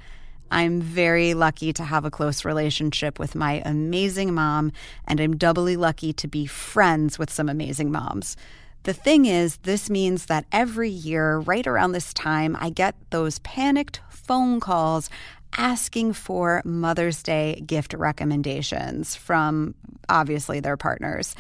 I'm 0.52 0.80
very 0.80 1.34
lucky 1.34 1.72
to 1.72 1.82
have 1.82 2.04
a 2.04 2.10
close 2.10 2.44
relationship 2.44 3.18
with 3.18 3.34
my 3.34 3.60
amazing 3.64 4.32
mom, 4.34 4.70
and 5.08 5.18
I'm 5.18 5.36
doubly 5.36 5.76
lucky 5.76 6.12
to 6.12 6.28
be 6.28 6.46
friends 6.46 7.18
with 7.18 7.32
some 7.32 7.48
amazing 7.48 7.90
moms. 7.90 8.36
The 8.84 8.92
thing 8.92 9.26
is, 9.26 9.56
this 9.64 9.90
means 9.90 10.26
that 10.26 10.46
every 10.52 10.90
year, 10.90 11.38
right 11.38 11.66
around 11.66 11.90
this 11.90 12.14
time, 12.14 12.56
I 12.60 12.70
get 12.70 12.94
those 13.10 13.40
panicked 13.40 14.00
phone 14.10 14.60
calls 14.60 15.10
asking 15.56 16.12
for 16.12 16.62
Mother's 16.64 17.20
Day 17.20 17.60
gift 17.66 17.94
recommendations 17.94 19.16
from 19.16 19.74
obviously 20.08 20.60
their 20.60 20.76
partners. 20.76 21.34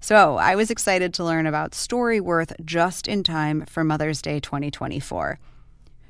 So 0.00 0.36
I 0.36 0.54
was 0.54 0.70
excited 0.70 1.12
to 1.14 1.24
learn 1.24 1.46
about 1.46 1.72
Storyworth 1.72 2.52
just 2.64 3.08
in 3.08 3.24
time 3.24 3.66
for 3.66 3.82
Mother's 3.82 4.22
Day 4.22 4.38
2024. 4.38 5.40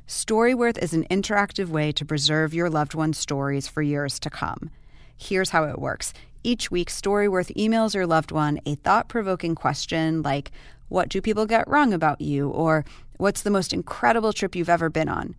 Storyworth 0.06 0.76
is 0.78 0.92
an 0.92 1.06
interactive 1.10 1.68
way 1.68 1.90
to 1.92 2.04
preserve 2.04 2.52
your 2.52 2.68
loved 2.68 2.94
one's 2.94 3.16
stories 3.16 3.66
for 3.66 3.80
years 3.80 4.18
to 4.20 4.30
come. 4.30 4.70
Here's 5.16 5.50
how 5.50 5.64
it 5.64 5.78
works. 5.78 6.12
Each 6.44 6.70
week, 6.70 6.90
Storyworth 6.90 7.54
emails 7.56 7.94
your 7.94 8.06
loved 8.06 8.30
one 8.30 8.60
a 8.66 8.74
thought 8.74 9.08
provoking 9.08 9.54
question 9.54 10.20
like, 10.20 10.50
What 10.88 11.08
do 11.08 11.22
people 11.22 11.46
get 11.46 11.66
wrong 11.66 11.94
about 11.94 12.20
you? 12.20 12.50
or 12.50 12.84
What's 13.16 13.42
the 13.42 13.50
most 13.50 13.72
incredible 13.72 14.34
trip 14.34 14.54
you've 14.54 14.68
ever 14.68 14.90
been 14.90 15.08
on? 15.08 15.34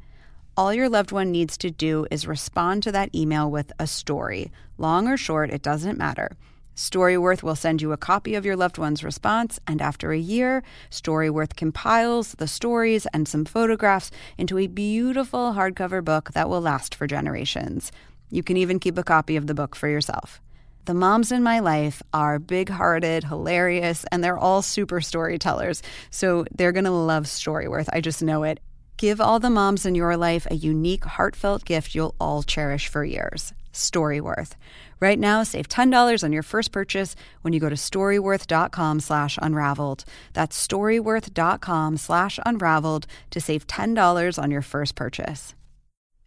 All 0.58 0.74
your 0.74 0.90
loved 0.90 1.12
one 1.12 1.32
needs 1.32 1.56
to 1.60 1.70
do 1.70 2.08
is 2.10 2.28
respond 2.28 2.82
to 2.84 2.92
that 2.92 3.14
email 3.14 3.50
with 3.50 3.72
a 3.80 3.86
story. 3.86 4.52
Long 4.78 5.08
or 5.08 5.18
short, 5.18 5.52
it 5.52 5.62
doesn't 5.62 6.00
matter. 6.00 6.32
Storyworth 6.80 7.44
will 7.44 7.58
send 7.58 7.82
you 7.82 7.92
a 7.92 7.98
copy 7.98 8.36
of 8.36 8.46
your 8.46 8.56
loved 8.56 8.78
one's 8.78 9.04
response, 9.04 9.60
and 9.68 9.82
after 9.82 10.14
a 10.14 10.18
year, 10.18 10.64
Storyworth 10.90 11.58
compiles 11.58 12.36
the 12.36 12.48
stories 12.48 13.06
and 13.08 13.28
some 13.28 13.44
photographs 13.44 14.12
into 14.38 14.58
a 14.58 14.68
beautiful 14.68 15.52
hardcover 15.52 16.02
book 16.02 16.32
that 16.32 16.48
will 16.48 16.62
last 16.62 16.96
for 16.96 17.06
generations. 17.06 17.92
You 18.30 18.44
can 18.44 18.56
even 18.56 18.80
keep 18.80 18.98
a 18.98 19.04
copy 19.04 19.36
of 19.36 19.46
the 19.46 19.54
book 19.54 19.76
for 19.76 19.90
yourself. 19.90 20.40
The 20.86 20.94
moms 20.94 21.34
in 21.34 21.44
my 21.44 21.60
life 21.60 22.02
are 22.14 22.40
big 22.40 22.70
hearted, 22.70 23.26
hilarious, 23.26 24.06
and 24.10 24.24
they're 24.24 24.40
all 24.40 24.62
super 24.62 25.02
storytellers. 25.02 25.84
So 26.12 26.46
they're 26.56 26.72
going 26.72 26.86
to 26.86 26.92
love 26.92 27.26
Storyworth. 27.26 27.90
I 27.92 28.00
just 28.00 28.24
know 28.24 28.44
it. 28.44 28.62
Give 28.96 29.20
all 29.20 29.42
the 29.42 29.50
moms 29.50 29.86
in 29.86 29.96
your 29.96 30.16
life 30.16 30.48
a 30.50 30.56
unique, 30.56 31.04
heartfelt 31.04 31.66
gift 31.66 31.94
you'll 31.94 32.16
all 32.22 32.42
cherish 32.42 32.88
for 32.88 33.04
years 33.04 33.54
Storyworth. 33.80 34.52
Right 35.00 35.18
now, 35.18 35.44
save 35.44 35.70
$10 35.70 36.24
on 36.24 36.34
your 36.34 36.44
first 36.44 36.72
purchase 36.72 37.16
when 37.42 37.54
you 37.54 37.60
go 37.60 37.70
to 37.70 37.76
storyworth.com 37.76 39.00
slash 39.00 39.40
unraveled. 39.42 40.06
That's 40.34 40.68
storyworth.com 40.68 41.98
slash 41.98 42.40
unraveled 42.46 43.08
to 43.32 43.42
save 43.42 43.68
$10 43.68 44.42
on 44.42 44.52
your 44.52 44.62
first 44.62 44.96
purchase. 44.96 45.56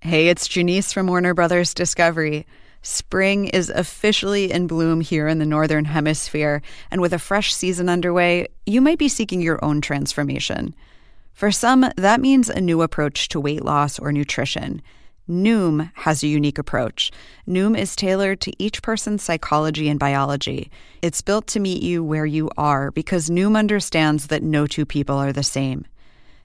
Hey, 0.00 0.28
it's 0.28 0.48
Janice 0.48 0.92
from 0.92 1.06
Warner 1.06 1.34
Brothers 1.34 1.74
Discovery. 1.74 2.46
Spring 2.82 3.46
is 3.46 3.70
officially 3.70 4.50
in 4.50 4.66
bloom 4.66 5.00
here 5.00 5.28
in 5.28 5.38
the 5.38 5.46
Northern 5.46 5.84
Hemisphere, 5.84 6.62
and 6.90 7.00
with 7.00 7.12
a 7.12 7.18
fresh 7.20 7.54
season 7.54 7.88
underway, 7.88 8.48
you 8.66 8.80
might 8.80 8.98
be 8.98 9.08
seeking 9.08 9.40
your 9.40 9.64
own 9.64 9.80
transformation. 9.80 10.74
For 11.32 11.52
some, 11.52 11.86
that 11.96 12.20
means 12.20 12.50
a 12.50 12.60
new 12.60 12.82
approach 12.82 13.28
to 13.28 13.40
weight 13.40 13.64
loss 13.64 14.00
or 14.00 14.10
nutrition. 14.10 14.82
Noom 15.28 15.90
has 15.94 16.22
a 16.22 16.26
unique 16.26 16.58
approach. 16.58 17.12
Noom 17.46 17.78
is 17.78 17.94
tailored 17.94 18.40
to 18.40 18.52
each 18.58 18.82
person's 18.82 19.22
psychology 19.22 19.88
and 19.88 19.98
biology. 19.98 20.70
It's 21.00 21.22
built 21.22 21.46
to 21.48 21.60
meet 21.60 21.82
you 21.82 22.02
where 22.02 22.26
you 22.26 22.50
are 22.56 22.90
because 22.90 23.30
Noom 23.30 23.56
understands 23.56 24.26
that 24.26 24.42
no 24.42 24.66
two 24.66 24.84
people 24.84 25.16
are 25.16 25.32
the 25.32 25.44
same. 25.44 25.86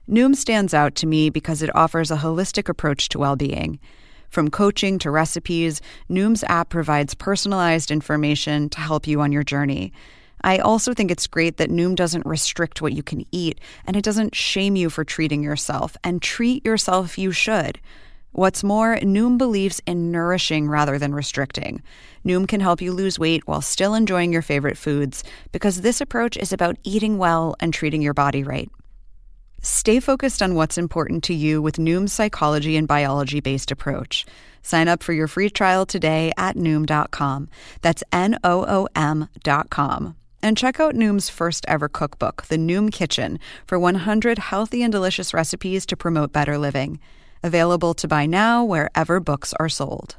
Noom 0.08 0.34
stands 0.34 0.72
out 0.72 0.94
to 0.96 1.06
me 1.06 1.28
because 1.28 1.60
it 1.60 1.74
offers 1.74 2.10
a 2.10 2.16
holistic 2.16 2.68
approach 2.68 3.08
to 3.10 3.18
well 3.18 3.36
being. 3.36 3.80
From 4.30 4.50
coaching 4.50 4.98
to 5.00 5.10
recipes, 5.10 5.80
Noom's 6.08 6.44
app 6.44 6.68
provides 6.68 7.14
personalized 7.14 7.90
information 7.90 8.68
to 8.70 8.80
help 8.80 9.06
you 9.06 9.20
on 9.20 9.32
your 9.32 9.42
journey. 9.42 9.92
I 10.42 10.58
also 10.58 10.94
think 10.94 11.10
it's 11.10 11.26
great 11.26 11.56
that 11.56 11.70
Noom 11.70 11.96
doesn't 11.96 12.24
restrict 12.24 12.80
what 12.80 12.92
you 12.92 13.02
can 13.02 13.26
eat 13.32 13.60
and 13.86 13.96
it 13.96 14.04
doesn't 14.04 14.36
shame 14.36 14.76
you 14.76 14.88
for 14.88 15.04
treating 15.04 15.42
yourself, 15.42 15.96
and 16.04 16.22
treat 16.22 16.64
yourself 16.64 17.18
you 17.18 17.32
should. 17.32 17.80
What's 18.32 18.62
more, 18.62 18.96
Noom 18.96 19.38
believes 19.38 19.80
in 19.86 20.12
nourishing 20.12 20.68
rather 20.68 20.98
than 20.98 21.14
restricting. 21.14 21.82
Noom 22.24 22.46
can 22.46 22.60
help 22.60 22.80
you 22.80 22.92
lose 22.92 23.18
weight 23.18 23.46
while 23.46 23.62
still 23.62 23.94
enjoying 23.94 24.32
your 24.32 24.42
favorite 24.42 24.76
foods 24.76 25.24
because 25.50 25.80
this 25.80 26.00
approach 26.00 26.36
is 26.36 26.52
about 26.52 26.76
eating 26.84 27.18
well 27.18 27.56
and 27.58 27.72
treating 27.72 28.02
your 28.02 28.14
body 28.14 28.42
right. 28.42 28.70
Stay 29.60 29.98
focused 29.98 30.40
on 30.40 30.54
what's 30.54 30.78
important 30.78 31.24
to 31.24 31.34
you 31.34 31.60
with 31.60 31.76
Noom's 31.76 32.12
psychology 32.12 32.76
and 32.76 32.86
biology 32.86 33.40
based 33.40 33.72
approach. 33.72 34.24
Sign 34.62 34.86
up 34.86 35.02
for 35.02 35.12
your 35.12 35.26
free 35.26 35.50
trial 35.50 35.84
today 35.84 36.32
at 36.36 36.54
Noom.com. 36.54 37.48
That's 37.82 38.04
N 38.12 38.38
O 38.44 38.64
O 38.68 38.88
M.com. 38.94 40.16
And 40.40 40.56
check 40.56 40.78
out 40.78 40.94
Noom's 40.94 41.28
first 41.28 41.64
ever 41.66 41.88
cookbook, 41.88 42.46
The 42.46 42.56
Noom 42.58 42.92
Kitchen, 42.92 43.40
for 43.66 43.78
100 43.78 44.38
healthy 44.38 44.82
and 44.82 44.92
delicious 44.92 45.34
recipes 45.34 45.84
to 45.86 45.96
promote 45.96 46.32
better 46.32 46.56
living. 46.58 47.00
Available 47.42 47.94
to 47.94 48.08
buy 48.08 48.26
now 48.26 48.64
wherever 48.64 49.20
books 49.20 49.54
are 49.58 49.68
sold. 49.68 50.16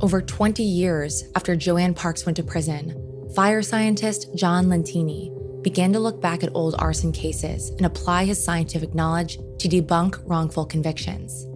Over 0.00 0.20
20 0.20 0.62
years 0.62 1.22
after 1.36 1.54
Joanne 1.54 1.94
Parks 1.94 2.26
went 2.26 2.36
to 2.36 2.42
prison, 2.42 3.30
fire 3.36 3.62
scientist 3.62 4.34
John 4.34 4.66
Lentini 4.66 5.30
began 5.62 5.92
to 5.92 6.00
look 6.00 6.20
back 6.20 6.42
at 6.42 6.50
old 6.54 6.74
arson 6.78 7.12
cases 7.12 7.70
and 7.70 7.86
apply 7.86 8.24
his 8.24 8.42
scientific 8.42 8.94
knowledge 8.94 9.38
to 9.58 9.68
debunk 9.68 10.20
wrongful 10.26 10.66
convictions. 10.66 11.46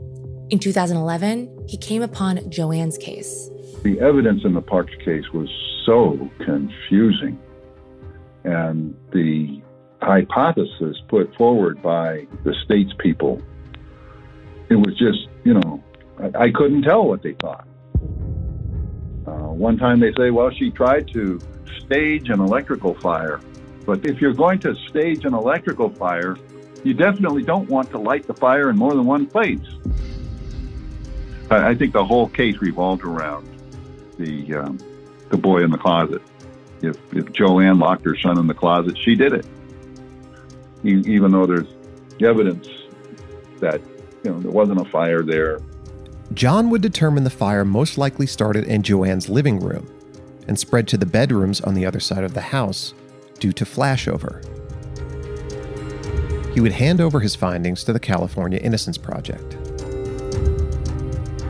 In 0.50 0.60
2011, 0.60 1.66
he 1.66 1.76
came 1.76 2.02
upon 2.02 2.48
Joanne's 2.48 2.96
case. 2.98 3.50
The 3.82 3.98
evidence 4.00 4.42
in 4.44 4.54
the 4.54 4.62
Parks 4.62 4.94
case 5.04 5.24
was 5.34 5.48
so 5.84 6.30
confusing, 6.44 7.36
and 8.44 8.96
the 9.12 9.60
hypothesis 10.06 10.96
put 11.08 11.34
forward 11.36 11.82
by 11.82 12.26
the 12.44 12.54
state's 12.64 12.92
people, 12.98 13.42
it 14.68 14.76
was 14.76 14.96
just, 14.96 15.28
you 15.44 15.54
know, 15.54 15.82
I, 16.18 16.44
I 16.44 16.50
couldn't 16.50 16.82
tell 16.82 17.06
what 17.06 17.22
they 17.22 17.34
thought. 17.34 17.66
Uh, 19.26 19.50
one 19.50 19.76
time 19.76 19.98
they 19.98 20.12
say, 20.12 20.30
well, 20.30 20.50
she 20.50 20.70
tried 20.70 21.08
to 21.08 21.40
stage 21.84 22.30
an 22.30 22.40
electrical 22.40 22.94
fire. 22.94 23.40
But 23.84 24.06
if 24.06 24.20
you're 24.20 24.32
going 24.32 24.60
to 24.60 24.74
stage 24.88 25.24
an 25.24 25.34
electrical 25.34 25.90
fire, 25.90 26.36
you 26.84 26.94
definitely 26.94 27.42
don't 27.42 27.68
want 27.68 27.90
to 27.90 27.98
light 27.98 28.26
the 28.26 28.34
fire 28.34 28.70
in 28.70 28.76
more 28.76 28.94
than 28.94 29.06
one 29.06 29.26
place. 29.26 29.66
I, 31.50 31.70
I 31.70 31.74
think 31.74 31.92
the 31.92 32.04
whole 32.04 32.28
case 32.28 32.58
revolved 32.60 33.02
around 33.02 33.48
the 34.18 34.54
um, 34.54 34.78
the 35.30 35.36
boy 35.36 35.62
in 35.62 35.70
the 35.70 35.78
closet. 35.78 36.22
If 36.82 36.96
if 37.12 37.32
Joanne 37.32 37.78
locked 37.78 38.04
her 38.04 38.16
son 38.16 38.38
in 38.38 38.46
the 38.46 38.54
closet, 38.54 38.96
she 38.98 39.14
did 39.14 39.32
it 39.32 39.46
even 40.86 41.32
though 41.32 41.46
there's 41.46 41.68
evidence 42.20 42.68
that 43.60 43.80
you 44.24 44.30
know 44.30 44.40
there 44.40 44.50
wasn't 44.50 44.80
a 44.80 44.84
fire 44.84 45.22
there. 45.22 45.60
John 46.32 46.70
would 46.70 46.82
determine 46.82 47.24
the 47.24 47.30
fire 47.30 47.64
most 47.64 47.98
likely 47.98 48.26
started 48.26 48.64
in 48.64 48.82
Joanne's 48.82 49.28
living 49.28 49.60
room 49.60 49.88
and 50.48 50.58
spread 50.58 50.88
to 50.88 50.96
the 50.96 51.06
bedrooms 51.06 51.60
on 51.60 51.74
the 51.74 51.86
other 51.86 52.00
side 52.00 52.24
of 52.24 52.34
the 52.34 52.40
house 52.40 52.94
due 53.38 53.52
to 53.52 53.64
flashover. 53.64 54.44
He 56.52 56.60
would 56.60 56.72
hand 56.72 57.00
over 57.00 57.20
his 57.20 57.34
findings 57.34 57.84
to 57.84 57.92
the 57.92 58.00
California 58.00 58.58
Innocence 58.58 58.96
Project. 58.96 59.52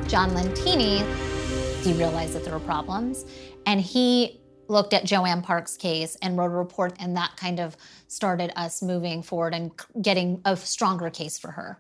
John 0.08 0.30
Lentini, 0.30 1.04
he 1.82 1.92
realized 1.92 2.34
that 2.34 2.44
there 2.44 2.52
were 2.52 2.60
problems, 2.60 3.24
and 3.66 3.80
he 3.80 4.40
looked 4.68 4.92
at 4.92 5.04
Joanne 5.04 5.42
Park's 5.42 5.76
case 5.76 6.16
and 6.22 6.36
wrote 6.36 6.46
a 6.46 6.56
report, 6.56 6.94
and 6.98 7.16
that 7.16 7.36
kind 7.36 7.60
of 7.60 7.76
started 8.08 8.52
us 8.56 8.82
moving 8.82 9.22
forward 9.22 9.54
and 9.54 9.70
getting 10.00 10.40
a 10.44 10.56
stronger 10.56 11.10
case 11.10 11.38
for 11.38 11.52
her. 11.52 11.78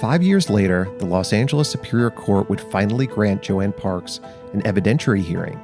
Five 0.00 0.22
years 0.22 0.50
later, 0.50 0.88
the 0.98 1.06
Los 1.06 1.32
Angeles 1.32 1.70
Superior 1.70 2.10
Court 2.10 2.50
would 2.50 2.60
finally 2.60 3.06
grant 3.06 3.42
Joanne 3.42 3.72
Parks 3.72 4.20
an 4.52 4.62
evidentiary 4.62 5.22
hearing 5.22 5.58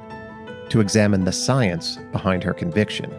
to 0.69 0.79
examine 0.79 1.23
the 1.23 1.31
science 1.31 1.97
behind 2.11 2.43
her 2.43 2.53
conviction. 2.53 3.11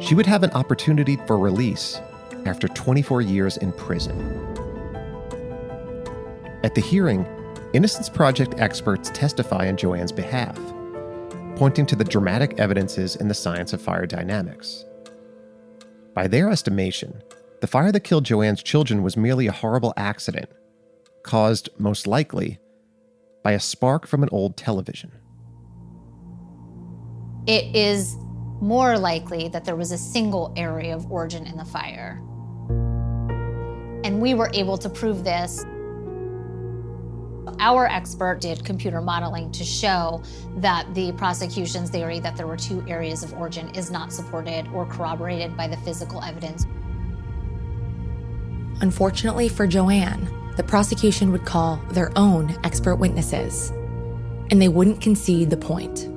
She 0.00 0.14
would 0.14 0.26
have 0.26 0.44
an 0.44 0.50
opportunity 0.52 1.16
for 1.26 1.38
release 1.38 2.00
after 2.46 2.68
24 2.68 3.22
years 3.22 3.56
in 3.56 3.72
prison. 3.72 4.16
At 6.62 6.76
the 6.76 6.80
hearing, 6.80 7.26
Innocence 7.72 8.10
Project 8.10 8.56
experts 8.58 9.10
testify 9.14 9.68
on 9.68 9.78
Joanne's 9.78 10.12
behalf, 10.12 10.58
pointing 11.56 11.86
to 11.86 11.96
the 11.96 12.04
dramatic 12.04 12.58
evidences 12.58 13.16
in 13.16 13.28
the 13.28 13.34
science 13.34 13.72
of 13.72 13.80
fire 13.80 14.04
dynamics. 14.04 14.84
By 16.14 16.26
their 16.26 16.50
estimation, 16.50 17.22
the 17.62 17.66
fire 17.66 17.90
that 17.90 18.00
killed 18.00 18.24
Joanne's 18.24 18.62
children 18.62 19.02
was 19.02 19.16
merely 19.16 19.46
a 19.46 19.52
horrible 19.52 19.94
accident, 19.96 20.50
caused, 21.22 21.70
most 21.78 22.06
likely, 22.06 22.58
by 23.42 23.52
a 23.52 23.60
spark 23.60 24.06
from 24.06 24.22
an 24.22 24.28
old 24.32 24.58
television. 24.58 25.10
It 27.46 27.74
is 27.74 28.16
more 28.60 28.98
likely 28.98 29.48
that 29.48 29.64
there 29.64 29.76
was 29.76 29.92
a 29.92 29.98
single 29.98 30.52
area 30.58 30.94
of 30.94 31.10
origin 31.10 31.46
in 31.46 31.56
the 31.56 31.64
fire. 31.64 32.18
And 34.04 34.20
we 34.20 34.34
were 34.34 34.50
able 34.52 34.76
to 34.76 34.90
prove 34.90 35.24
this 35.24 35.64
our 37.58 37.86
expert 37.86 38.40
did 38.40 38.64
computer 38.64 39.00
modeling 39.00 39.50
to 39.52 39.64
show 39.64 40.22
that 40.56 40.92
the 40.94 41.12
prosecution's 41.12 41.90
theory 41.90 42.20
that 42.20 42.36
there 42.36 42.46
were 42.46 42.56
two 42.56 42.84
areas 42.88 43.22
of 43.22 43.32
origin 43.34 43.68
is 43.74 43.90
not 43.90 44.12
supported 44.12 44.66
or 44.68 44.86
corroborated 44.86 45.56
by 45.56 45.68
the 45.68 45.76
physical 45.78 46.22
evidence. 46.22 46.66
Unfortunately 48.80 49.48
for 49.48 49.66
Joanne, 49.66 50.28
the 50.56 50.62
prosecution 50.62 51.32
would 51.32 51.44
call 51.44 51.76
their 51.92 52.10
own 52.16 52.58
expert 52.64 52.96
witnesses, 52.96 53.70
and 54.50 54.60
they 54.60 54.68
wouldn't 54.68 55.00
concede 55.00 55.50
the 55.50 55.56
point. 55.56 56.08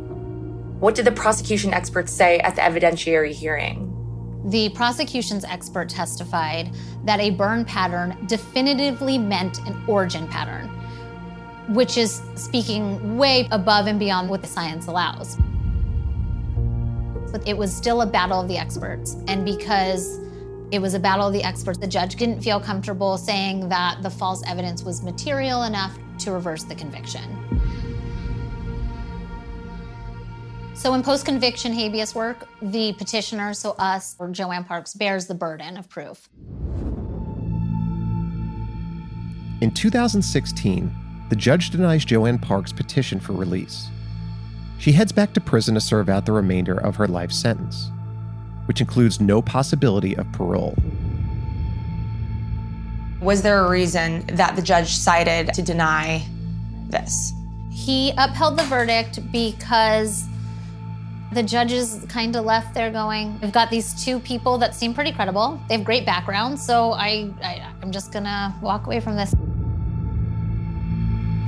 What 0.79 0.95
did 0.95 1.05
the 1.05 1.11
prosecution 1.11 1.73
experts 1.73 2.11
say 2.11 2.39
at 2.39 2.55
the 2.55 2.61
evidentiary 2.61 3.31
hearing? 3.31 3.91
The 4.45 4.69
prosecution's 4.69 5.45
expert 5.45 5.89
testified 5.89 6.75
that 7.05 7.19
a 7.19 7.31
burn 7.31 7.65
pattern 7.65 8.17
definitively 8.27 9.17
meant 9.17 9.59
an 9.59 9.81
origin 9.87 10.27
pattern 10.27 10.69
which 11.69 11.97
is 11.97 12.21
speaking 12.35 13.17
way 13.17 13.47
above 13.51 13.87
and 13.87 13.99
beyond 13.99 14.29
what 14.29 14.41
the 14.41 14.47
science 14.47 14.87
allows. 14.87 15.37
But 17.31 17.47
it 17.47 17.57
was 17.57 17.75
still 17.75 18.01
a 18.01 18.05
battle 18.05 18.39
of 18.41 18.47
the 18.47 18.57
experts. 18.57 19.15
And 19.27 19.43
because 19.45 20.19
It 20.71 20.81
was 20.81 20.93
a 20.93 20.99
battle 20.99 21.27
of 21.27 21.33
the 21.33 21.43
experts. 21.43 21.77
The 21.77 21.87
judge 21.87 22.15
didn't 22.15 22.41
feel 22.41 22.59
comfortable 22.59 23.17
saying 23.17 23.69
that 23.69 24.01
the 24.01 24.09
false 24.09 24.43
evidence 24.47 24.83
was 24.83 25.03
material 25.03 25.63
enough 25.63 25.97
to 26.19 26.31
reverse 26.31 26.63
the 26.63 26.75
conviction. 26.75 27.23
So, 30.73 30.93
in 30.93 31.03
post 31.03 31.25
conviction 31.25 31.71
habeas 31.71 32.13
work, 32.15 32.49
the 32.61 32.93
petitioner, 32.93 33.53
so 33.53 33.71
us 33.79 34.15
or 34.19 34.29
Joanne 34.29 34.65
Parks, 34.65 34.93
bears 34.93 35.27
the 35.27 35.35
burden 35.35 35.77
of 35.77 35.87
proof. 35.87 36.27
In 39.61 39.71
2016, 39.71 40.91
the 41.29 41.35
judge 41.35 41.71
denies 41.71 42.05
Joanne 42.05 42.39
Parks' 42.39 42.71
petition 42.71 43.19
for 43.19 43.33
release. 43.33 43.89
She 44.77 44.91
heads 44.91 45.11
back 45.11 45.33
to 45.33 45.41
prison 45.41 45.75
to 45.75 45.81
serve 45.81 46.09
out 46.09 46.25
the 46.25 46.31
remainder 46.31 46.77
of 46.77 46.95
her 46.97 47.07
life 47.07 47.31
sentence, 47.31 47.91
which 48.65 48.81
includes 48.81 49.19
no 49.19 49.41
possibility 49.41 50.15
of 50.15 50.31
parole. 50.31 50.75
Was 53.21 53.41
there 53.41 53.65
a 53.65 53.69
reason 53.69 54.25
that 54.33 54.55
the 54.55 54.61
judge 54.61 54.89
cited 54.89 55.53
to 55.53 55.61
deny 55.61 56.23
this? 56.87 57.33
He 57.71 58.13
upheld 58.17 58.57
the 58.57 58.63
verdict 58.63 59.19
because 59.31 60.27
the 61.31 61.43
judges 61.43 62.05
kind 62.07 62.35
of 62.35 62.45
left 62.45 62.73
there 62.73 62.91
going, 62.91 63.39
we've 63.41 63.51
got 63.51 63.69
these 63.69 64.03
two 64.03 64.19
people 64.19 64.57
that 64.59 64.73
seem 64.73 64.93
pretty 64.93 65.11
credible. 65.11 65.59
They 65.67 65.75
have 65.75 65.83
great 65.83 66.05
backgrounds, 66.05 66.65
so 66.65 66.93
I, 66.93 67.29
I 67.43 67.65
I'm 67.81 67.91
just 67.91 68.13
gonna 68.13 68.55
walk 68.61 68.85
away 68.85 68.99
from 68.99 69.15
this. 69.15 69.35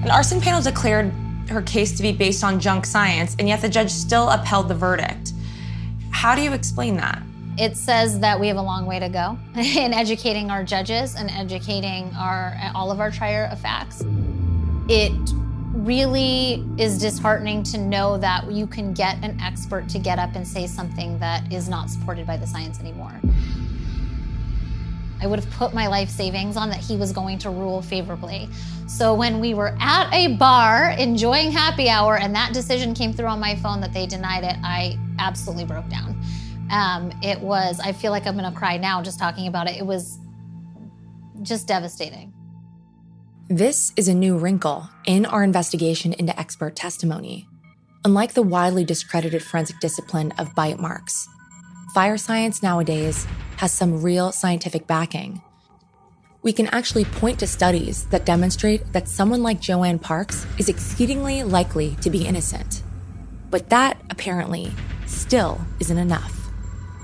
An 0.04 0.12
arson 0.12 0.40
panel 0.40 0.62
declared 0.62 1.12
her 1.50 1.62
case 1.62 1.96
to 1.98 2.04
be 2.04 2.12
based 2.12 2.44
on 2.44 2.60
junk 2.60 2.86
science, 2.86 3.36
and 3.40 3.48
yet 3.48 3.62
the 3.62 3.70
judge 3.70 3.90
still 3.90 4.30
upheld 4.30 4.68
the 4.68 4.76
verdict. 4.76 5.34
How 6.12 6.36
do 6.36 6.42
you 6.42 6.54
explain 6.54 6.98
that? 6.98 7.22
It 7.58 7.76
says 7.76 8.20
that 8.20 8.40
we 8.40 8.48
have 8.48 8.58
a 8.58 8.62
long 8.62 8.86
way 8.86 9.00
to 9.00 9.10
go 9.10 9.38
in 9.56 9.94
educating 9.94 10.52
our 10.52 10.64
judges 10.64 11.16
and 11.16 11.32
educating 11.32 12.14
our 12.16 12.56
all 12.76 12.92
of 12.92 13.00
our 13.00 13.10
trier 13.10 13.46
of 13.52 13.60
facts. 13.60 14.04
It 14.88 15.14
really 15.74 16.66
is 16.78 17.00
disheartening 17.00 17.64
to 17.64 17.78
know 17.78 18.18
that 18.18 18.52
you 18.52 18.68
can 18.68 18.94
get 18.94 19.24
an 19.24 19.40
expert 19.42 19.90
to 19.90 20.00
get 20.00 20.20
up 20.20 20.36
and 20.36 20.48
say 20.48 20.68
something 20.68 21.18
that 21.20 21.52
is 21.52 21.68
not 21.68 21.90
supported 21.90 22.28
by 22.28 22.38
the 22.38 22.48
science 22.48 22.80
anymore. 22.80 23.14
I 25.22 25.28
would 25.28 25.40
have 25.40 25.52
put 25.54 25.74
my 25.74 25.88
life 25.88 26.10
savings 26.10 26.58
on 26.58 26.70
that 26.70 26.80
he 26.80 26.96
was 26.96 27.12
going 27.12 27.40
to 27.40 27.50
rule 27.50 27.82
favorably. 27.82 28.50
So 28.88 29.14
when 29.14 29.40
we 29.40 29.54
were 29.54 29.76
at 29.80 30.14
a 30.14 30.36
bar 30.36 30.92
enjoying 30.92 31.52
happy 31.52 31.90
hour 31.90 32.18
and 32.18 32.36
that 32.36 32.54
decision 32.54 32.94
came 32.94 33.14
through 33.14 33.28
on 33.28 33.40
my 33.40 33.56
phone 33.56 33.82
that 33.82 33.94
they 33.94 34.06
denied 34.06 34.44
it, 34.44 34.56
I 34.64 34.98
absolutely 35.20 35.66
broke 35.66 35.90
down. 35.90 36.22
Um, 36.72 37.12
it 37.24 37.40
was, 37.40 37.80
I 37.80 37.92
feel 37.94 38.12
like 38.12 38.28
I'm 38.28 38.36
gonna 38.36 38.52
cry 38.52 38.78
now 38.78 39.02
just 39.02 39.20
talking 39.20 39.48
about 39.48 39.70
it. 39.70 39.78
It 39.78 39.86
was 39.86 40.20
just 41.42 41.68
devastating. 41.68 42.34
This 43.50 43.94
is 43.96 44.08
a 44.08 44.14
new 44.14 44.38
wrinkle 44.38 44.90
in 45.06 45.26
our 45.26 45.44
investigation 45.44 46.14
into 46.14 46.38
expert 46.38 46.76
testimony. 46.76 47.48
Unlike 48.04 48.34
the 48.34 48.42
widely 48.42 48.84
discredited 48.84 49.42
forensic 49.42 49.80
discipline 49.80 50.34
of 50.38 50.54
bite 50.54 50.80
marks, 50.80 51.28
fire 51.98 52.16
science 52.16 52.62
nowadays 52.62 53.26
has 53.56 53.74
some 53.74 54.04
real 54.04 54.32
scientific 54.32 54.86
backing. 54.86 55.42
We 56.44 56.54
can 56.54 56.68
actually 56.68 57.06
point 57.06 57.40
to 57.40 57.48
studies 57.48 58.06
that 58.10 58.24
demonstrate 58.24 58.94
that 58.94 59.10
someone 59.10 59.42
like 59.42 59.60
Joanne 59.60 59.98
Parks 59.98 60.46
is 60.60 60.70
exceedingly 60.70 61.42
likely 61.42 61.96
to 62.02 62.12
be 62.12 62.28
innocent. 62.28 62.84
But 63.50 63.70
that, 63.70 64.00
apparently, 64.12 64.72
still 65.08 65.60
isn't 65.80 65.98
enough. 65.98 66.52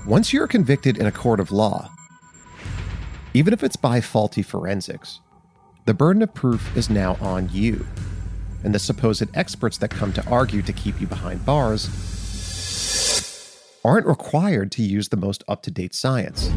Once 0.06 0.32
you're 0.32 0.46
convicted 0.46 0.96
in 0.96 1.06
a 1.06 1.10
court 1.10 1.40
of 1.40 1.50
law, 1.50 1.90
even 3.32 3.52
if 3.52 3.64
it's 3.64 3.74
by 3.74 4.00
faulty 4.00 4.42
forensics, 4.42 5.18
the 5.86 5.94
burden 5.94 6.22
of 6.22 6.32
proof 6.34 6.70
is 6.76 6.88
now 6.88 7.16
on 7.20 7.48
you. 7.50 7.84
And 8.62 8.72
the 8.72 8.78
supposed 8.78 9.26
experts 9.36 9.76
that 9.78 9.90
come 9.90 10.12
to 10.12 10.24
argue 10.28 10.62
to 10.62 10.72
keep 10.72 11.00
you 11.00 11.08
behind 11.08 11.44
bars 11.44 12.13
aren't 13.84 14.06
required 14.06 14.72
to 14.72 14.82
use 14.82 15.10
the 15.10 15.16
most 15.16 15.44
up 15.46 15.62
to 15.62 15.70
date 15.70 15.94
science. 15.94 16.50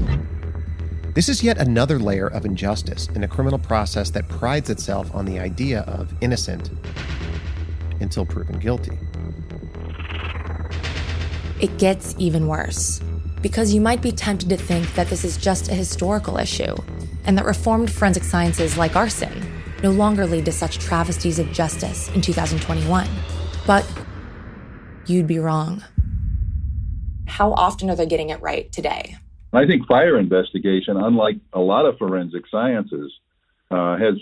This 1.13 1.27
is 1.29 1.43
yet 1.43 1.57
another 1.57 1.99
layer 1.99 2.27
of 2.27 2.45
injustice 2.45 3.07
in 3.15 3.23
a 3.23 3.27
criminal 3.27 3.59
process 3.59 4.11
that 4.11 4.29
prides 4.29 4.69
itself 4.69 5.13
on 5.13 5.25
the 5.25 5.39
idea 5.39 5.81
of 5.81 6.13
innocent 6.21 6.69
until 7.99 8.25
proven 8.25 8.59
guilty. 8.59 8.97
It 11.59 11.77
gets 11.79 12.15
even 12.17 12.47
worse 12.47 13.01
because 13.41 13.73
you 13.73 13.81
might 13.81 14.01
be 14.01 14.11
tempted 14.11 14.49
to 14.49 14.57
think 14.57 14.93
that 14.93 15.07
this 15.07 15.25
is 15.25 15.37
just 15.37 15.69
a 15.69 15.73
historical 15.73 16.37
issue 16.37 16.75
and 17.25 17.37
that 17.37 17.45
reformed 17.45 17.91
forensic 17.91 18.23
sciences 18.23 18.77
like 18.77 18.95
arson 18.95 19.33
no 19.83 19.91
longer 19.91 20.25
lead 20.25 20.45
to 20.45 20.51
such 20.51 20.79
travesties 20.79 21.39
of 21.39 21.51
justice 21.51 22.09
in 22.09 22.21
2021. 22.21 23.07
But 23.65 23.85
you'd 25.07 25.27
be 25.27 25.39
wrong. 25.39 25.83
How 27.37 27.53
often 27.53 27.91
are 27.91 27.95
they 27.95 28.07
getting 28.07 28.31
it 28.31 28.41
right 28.41 28.71
today? 28.71 29.15
I 29.53 29.67
think 29.67 29.85
fire 29.85 30.17
investigation, 30.17 30.97
unlike 30.97 31.35
a 31.53 31.59
lot 31.59 31.85
of 31.85 31.95
forensic 31.99 32.47
sciences, 32.47 33.13
uh, 33.69 33.95
has 33.97 34.15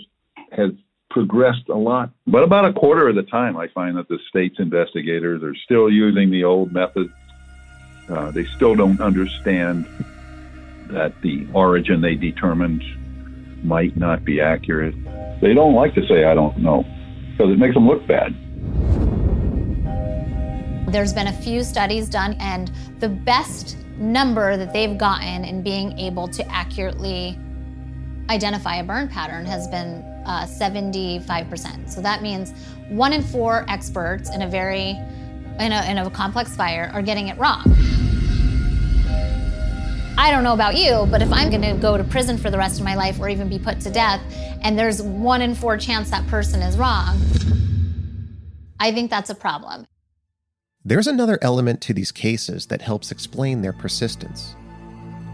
has 0.52 0.72
progressed 1.08 1.70
a 1.70 1.74
lot. 1.78 2.10
But 2.26 2.42
about 2.42 2.66
a 2.66 2.74
quarter 2.74 3.08
of 3.08 3.14
the 3.14 3.22
time, 3.22 3.56
I 3.56 3.68
find 3.68 3.96
that 3.96 4.08
the 4.08 4.18
state's 4.28 4.58
investigators 4.58 5.42
are 5.42 5.54
still 5.54 5.88
using 5.88 6.30
the 6.30 6.44
old 6.44 6.72
methods. 6.72 7.10
Uh, 8.06 8.32
they 8.32 8.44
still 8.44 8.74
don't 8.74 9.00
understand 9.00 9.86
that 10.90 11.18
the 11.22 11.48
origin 11.54 12.02
they 12.02 12.16
determined 12.16 12.84
might 13.64 13.96
not 13.96 14.26
be 14.26 14.42
accurate. 14.42 14.94
They 15.40 15.54
don't 15.54 15.74
like 15.74 15.94
to 15.94 16.06
say, 16.06 16.24
I 16.24 16.34
don't 16.34 16.58
know, 16.58 16.84
because 17.30 17.50
it 17.50 17.58
makes 17.58 17.72
them 17.72 17.88
look 17.88 18.06
bad. 18.06 18.36
There's 20.88 21.12
been 21.12 21.26
a 21.26 21.32
few 21.32 21.64
studies 21.64 22.08
done, 22.08 22.36
and 22.40 22.70
the 23.00 23.08
best 23.08 23.76
number 23.96 24.56
that 24.56 24.72
they've 24.72 24.96
gotten 24.96 25.44
in 25.44 25.62
being 25.62 25.98
able 25.98 26.28
to 26.28 26.46
accurately 26.48 27.38
identify 28.30 28.76
a 28.76 28.84
burn 28.84 29.08
pattern 29.08 29.44
has 29.46 29.68
been 29.68 30.02
uh, 30.26 30.46
75%. 30.46 31.90
So 31.90 32.00
that 32.00 32.22
means 32.22 32.52
one 32.88 33.12
in 33.12 33.22
four 33.22 33.64
experts 33.68 34.34
in 34.34 34.42
a 34.42 34.48
very 34.48 34.90
in 35.58 35.72
a, 35.72 35.90
in 35.90 35.98
a 35.98 36.10
complex 36.10 36.54
fire 36.54 36.90
are 36.92 37.02
getting 37.02 37.28
it 37.28 37.38
wrong. 37.38 37.64
I 40.18 40.30
don't 40.30 40.44
know 40.44 40.54
about 40.54 40.76
you, 40.76 41.06
but 41.10 41.22
if 41.22 41.32
I'm 41.32 41.50
going 41.50 41.62
to 41.62 41.74
go 41.74 41.96
to 41.96 42.04
prison 42.04 42.38
for 42.38 42.50
the 42.50 42.58
rest 42.58 42.78
of 42.78 42.84
my 42.84 42.94
life 42.94 43.18
or 43.20 43.28
even 43.28 43.48
be 43.48 43.58
put 43.58 43.80
to 43.80 43.90
death, 43.90 44.20
and 44.62 44.78
there's 44.78 45.02
one 45.02 45.42
in 45.42 45.54
four 45.54 45.76
chance 45.76 46.10
that 46.10 46.26
person 46.26 46.62
is 46.62 46.76
wrong, 46.76 47.20
I 48.80 48.92
think 48.92 49.10
that's 49.10 49.30
a 49.30 49.34
problem. 49.34 49.86
There's 50.86 51.08
another 51.08 51.36
element 51.42 51.80
to 51.80 51.92
these 51.92 52.12
cases 52.12 52.66
that 52.66 52.80
helps 52.80 53.10
explain 53.10 53.60
their 53.60 53.72
persistence, 53.72 54.54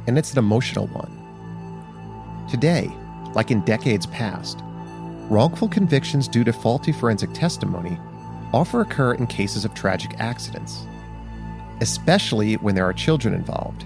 and 0.07 0.17
it's 0.17 0.33
an 0.33 0.39
emotional 0.39 0.87
one. 0.87 2.49
Today, 2.49 2.91
like 3.35 3.51
in 3.51 3.63
decades 3.67 4.07
past, 4.07 4.61
wrongful 5.29 5.69
convictions 5.69 6.27
due 6.27 6.43
to 6.43 6.55
faulty 6.55 6.91
forensic 6.91 7.35
testimony 7.35 7.99
often 8.55 8.81
occur 8.81 9.13
in 9.13 9.27
cases 9.27 9.67
of 9.67 9.75
tragic 9.75 10.19
accidents, 10.19 10.87
especially 11.83 12.55
when 12.55 12.75
there 12.75 12.87
are 12.87 12.95
children 12.95 13.35
involved. 13.35 13.85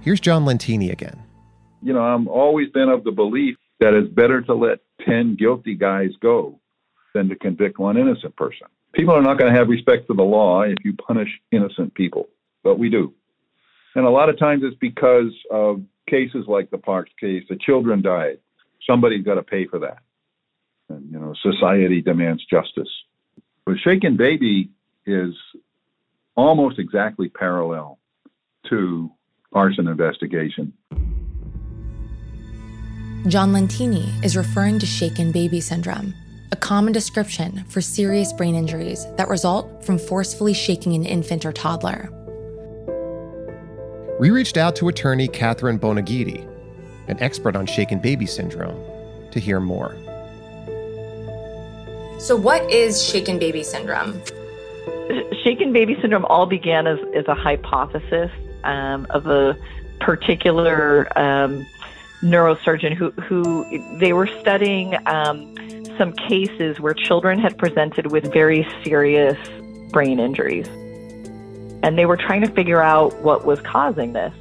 Here's 0.00 0.20
John 0.20 0.44
Lentini 0.44 0.92
again. 0.92 1.20
You 1.82 1.92
know, 1.92 2.04
I've 2.04 2.28
always 2.28 2.70
been 2.70 2.88
of 2.88 3.02
the 3.02 3.10
belief 3.10 3.56
that 3.80 3.94
it's 3.94 4.14
better 4.14 4.40
to 4.42 4.54
let 4.54 4.78
10 5.08 5.34
guilty 5.34 5.74
guys 5.74 6.10
go 6.20 6.60
than 7.14 7.28
to 7.30 7.34
convict 7.34 7.80
one 7.80 7.96
innocent 7.96 8.36
person. 8.36 8.68
People 8.92 9.14
are 9.14 9.22
not 9.22 9.38
going 9.38 9.52
to 9.52 9.58
have 9.58 9.68
respect 9.68 10.06
for 10.06 10.14
the 10.14 10.22
law 10.22 10.62
if 10.62 10.76
you 10.84 10.94
punish 10.94 11.28
innocent 11.50 11.94
people, 11.94 12.28
but 12.62 12.78
we 12.78 12.90
do. 12.90 13.14
And 13.94 14.04
a 14.04 14.10
lot 14.10 14.28
of 14.28 14.38
times 14.38 14.62
it's 14.64 14.76
because 14.76 15.32
of 15.50 15.82
cases 16.08 16.44
like 16.46 16.70
the 16.70 16.78
Parks 16.78 17.10
case. 17.20 17.44
The 17.48 17.56
children 17.56 18.02
died. 18.02 18.38
Somebody's 18.88 19.24
got 19.24 19.34
to 19.34 19.42
pay 19.42 19.66
for 19.66 19.78
that. 19.80 19.98
And, 20.88 21.10
you 21.10 21.18
know, 21.18 21.34
society 21.42 22.00
demands 22.02 22.44
justice. 22.44 22.88
But 23.64 23.76
Shaken 23.78 24.16
Baby 24.16 24.70
is 25.06 25.34
almost 26.34 26.78
exactly 26.78 27.28
parallel 27.28 27.98
to 28.68 29.10
arson 29.52 29.88
investigation. 29.88 30.72
John 33.28 33.52
Lentini 33.52 34.24
is 34.24 34.36
referring 34.36 34.80
to 34.80 34.86
shaken 34.86 35.30
baby 35.30 35.60
syndrome, 35.60 36.12
a 36.52 36.56
common 36.56 36.92
description 36.92 37.64
for 37.68 37.80
serious 37.80 38.30
brain 38.34 38.54
injuries 38.54 39.06
that 39.16 39.26
result 39.28 39.82
from 39.82 39.98
forcefully 39.98 40.52
shaking 40.52 40.94
an 40.94 41.06
infant 41.06 41.46
or 41.46 41.52
toddler. 41.52 42.10
We 44.20 44.30
reached 44.30 44.58
out 44.58 44.76
to 44.76 44.88
attorney 44.88 45.28
Catherine 45.28 45.78
Bonagiti, 45.78 46.46
an 47.08 47.20
expert 47.20 47.56
on 47.56 47.66
shaken 47.66 47.98
baby 47.98 48.26
syndrome, 48.26 48.78
to 49.30 49.40
hear 49.40 49.60
more. 49.60 49.96
So, 52.20 52.36
what 52.36 52.70
is 52.70 53.02
shaken 53.02 53.38
baby 53.38 53.64
syndrome? 53.64 54.20
Shaken 55.42 55.72
baby 55.72 55.96
syndrome 56.00 56.26
all 56.26 56.46
began 56.46 56.86
as, 56.86 56.98
as 57.16 57.26
a 57.26 57.34
hypothesis 57.34 58.30
um, 58.62 59.06
of 59.10 59.26
a 59.26 59.56
particular 60.00 61.08
um, 61.18 61.66
neurosurgeon 62.22 62.94
who, 62.94 63.10
who 63.12 63.98
they 63.98 64.12
were 64.12 64.28
studying 64.40 64.94
um, 65.06 65.52
some 65.98 66.12
cases 66.12 66.80
where 66.80 66.94
children 66.94 67.38
had 67.38 67.56
presented 67.58 68.10
with 68.10 68.32
very 68.32 68.66
serious 68.84 69.36
brain 69.90 70.18
injuries. 70.18 70.68
And 71.82 71.98
they 71.98 72.06
were 72.06 72.16
trying 72.16 72.42
to 72.42 72.50
figure 72.50 72.82
out 72.82 73.16
what 73.22 73.44
was 73.44 73.60
causing 73.60 74.12
this. 74.12 74.32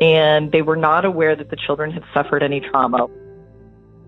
And 0.00 0.52
they 0.52 0.62
were 0.62 0.76
not 0.76 1.04
aware 1.04 1.36
that 1.36 1.50
the 1.50 1.56
children 1.56 1.90
had 1.90 2.04
suffered 2.12 2.42
any 2.42 2.60
trauma. 2.60 3.06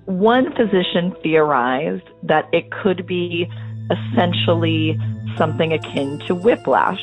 One 0.06 0.54
physician 0.54 1.14
theorized 1.22 2.08
that 2.22 2.48
it 2.52 2.70
could 2.70 3.06
be 3.06 3.46
essentially 3.90 4.98
something 5.36 5.72
akin 5.72 6.18
to 6.26 6.34
whiplash. 6.34 7.02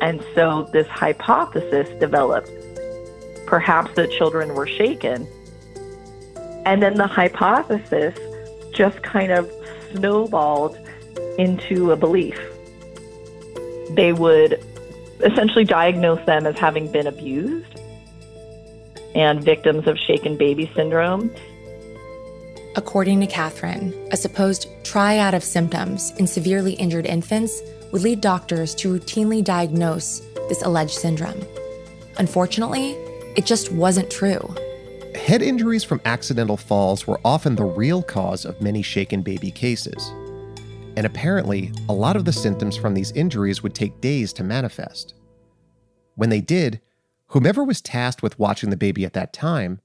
And 0.00 0.22
so 0.34 0.68
this 0.72 0.86
hypothesis 0.88 1.88
developed. 2.00 2.50
Perhaps 3.46 3.94
the 3.94 4.06
children 4.06 4.54
were 4.54 4.66
shaken. 4.66 5.26
And 6.68 6.82
then 6.82 6.96
the 6.96 7.06
hypothesis 7.06 8.14
just 8.74 9.02
kind 9.02 9.32
of 9.32 9.50
snowballed 9.90 10.78
into 11.38 11.92
a 11.92 11.96
belief. 11.96 12.38
They 13.92 14.12
would 14.12 14.62
essentially 15.20 15.64
diagnose 15.64 16.22
them 16.26 16.46
as 16.46 16.58
having 16.58 16.92
been 16.92 17.06
abused 17.06 17.80
and 19.14 19.42
victims 19.42 19.86
of 19.86 19.96
shaken 19.96 20.36
baby 20.36 20.70
syndrome. 20.76 21.34
According 22.76 23.20
to 23.20 23.26
Catherine, 23.26 23.94
a 24.12 24.18
supposed 24.18 24.68
triad 24.84 25.32
of 25.32 25.42
symptoms 25.42 26.12
in 26.18 26.26
severely 26.26 26.74
injured 26.74 27.06
infants 27.06 27.62
would 27.92 28.02
lead 28.02 28.20
doctors 28.20 28.74
to 28.74 28.92
routinely 28.92 29.42
diagnose 29.42 30.20
this 30.50 30.60
alleged 30.60 30.98
syndrome. 30.98 31.40
Unfortunately, 32.18 32.90
it 33.36 33.46
just 33.46 33.72
wasn't 33.72 34.10
true. 34.10 34.54
Head 35.14 35.42
injuries 35.42 35.84
from 35.84 36.00
accidental 36.04 36.56
falls 36.56 37.06
were 37.06 37.20
often 37.24 37.54
the 37.54 37.64
real 37.64 38.02
cause 38.02 38.44
of 38.44 38.60
many 38.60 38.82
shaken 38.82 39.22
baby 39.22 39.50
cases. 39.50 40.08
And 40.96 41.06
apparently, 41.06 41.72
a 41.88 41.92
lot 41.92 42.16
of 42.16 42.24
the 42.24 42.32
symptoms 42.32 42.76
from 42.76 42.94
these 42.94 43.12
injuries 43.12 43.62
would 43.62 43.74
take 43.74 44.00
days 44.00 44.32
to 44.34 44.44
manifest. 44.44 45.14
When 46.14 46.28
they 46.28 46.40
did, 46.40 46.80
whomever 47.28 47.64
was 47.64 47.80
tasked 47.80 48.22
with 48.22 48.38
watching 48.38 48.70
the 48.70 48.76
baby 48.76 49.04
at 49.04 49.12
that 49.14 49.32
time 49.32 49.80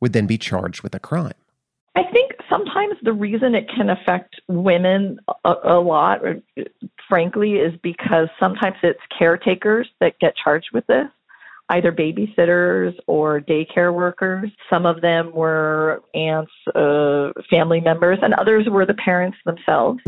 would 0.00 0.12
then 0.12 0.26
be 0.26 0.38
charged 0.38 0.82
with 0.82 0.94
a 0.94 1.00
crime. 1.00 1.34
I 1.94 2.02
think 2.12 2.32
sometimes 2.48 2.94
the 3.02 3.12
reason 3.12 3.54
it 3.54 3.68
can 3.74 3.90
affect 3.90 4.40
women 4.48 5.20
a, 5.44 5.54
a 5.64 5.80
lot, 5.80 6.20
frankly, 7.08 7.52
is 7.52 7.74
because 7.82 8.28
sometimes 8.38 8.76
it's 8.82 9.00
caretakers 9.16 9.88
that 10.00 10.18
get 10.20 10.34
charged 10.42 10.70
with 10.72 10.86
this, 10.86 11.08
either 11.70 11.92
babysitters 11.92 12.94
or 13.06 13.40
daycare 13.40 13.94
workers. 13.94 14.50
Some 14.68 14.86
of 14.86 15.00
them 15.00 15.32
were 15.32 16.02
aunts, 16.14 16.52
uh, 16.74 17.30
family 17.48 17.80
members, 17.80 18.18
and 18.22 18.34
others 18.34 18.66
were 18.68 18.84
the 18.84 18.94
parents 18.94 19.38
themselves. 19.44 20.00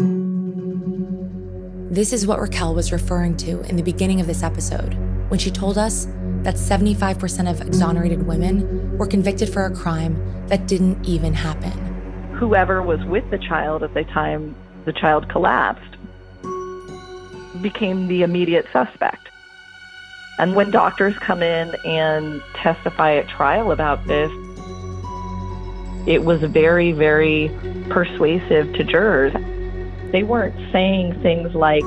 This 1.91 2.13
is 2.13 2.27
what 2.27 2.41
Raquel 2.41 2.75
was 2.75 2.93
referring 2.93 3.37
to 3.39 3.61
in 3.69 3.77
the 3.77 3.83
beginning 3.83 4.21
of 4.21 4.27
this 4.27 4.43
episode 4.43 4.95
when 5.29 5.39
she 5.39 5.51
told 5.51 5.79
us 5.79 6.07
that 6.43 6.57
75% 6.57 7.51
of 7.51 7.61
exonerated 7.61 8.27
women 8.27 8.99
were 8.99 9.07
convicted 9.07 9.49
for 9.49 9.65
a 9.65 9.75
crime 9.75 10.17
that 10.49 10.67
didn't 10.67 11.07
even 11.07 11.33
happen. 11.33 11.73
Whoever 12.35 12.83
was 12.83 12.99
with 13.05 13.31
the 13.31 13.39
child 13.39 13.83
at 13.83 13.95
the 13.95 14.05
time 14.05 14.57
the 14.85 14.93
child 14.93 15.29
collapsed 15.29 15.97
became 17.63 18.09
the 18.09 18.23
immediate 18.23 18.67
suspect. 18.73 19.29
And 20.39 20.55
when 20.57 20.71
doctors 20.71 21.17
come 21.19 21.43
in 21.43 21.75
and 21.85 22.43
testify 22.55 23.17
at 23.17 23.29
trial 23.29 23.71
about 23.71 24.07
this, 24.07 24.31
it 26.07 26.25
was 26.25 26.41
very, 26.43 26.93
very 26.93 27.51
persuasive 27.91 28.73
to 28.75 28.85
jurors. 28.85 29.33
They 30.11 30.23
weren't 30.23 30.55
saying 30.73 31.21
things 31.23 31.55
like, 31.55 31.85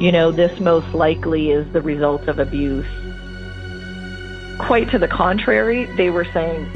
you 0.00 0.10
know, 0.10 0.32
this 0.32 0.58
most 0.60 0.94
likely 0.94 1.50
is 1.50 1.70
the 1.72 1.82
result 1.82 2.26
of 2.26 2.38
abuse. 2.38 2.86
Quite 4.58 4.90
to 4.90 4.98
the 4.98 5.08
contrary, 5.08 5.84
they 5.96 6.10
were 6.10 6.24
saying 6.24 6.70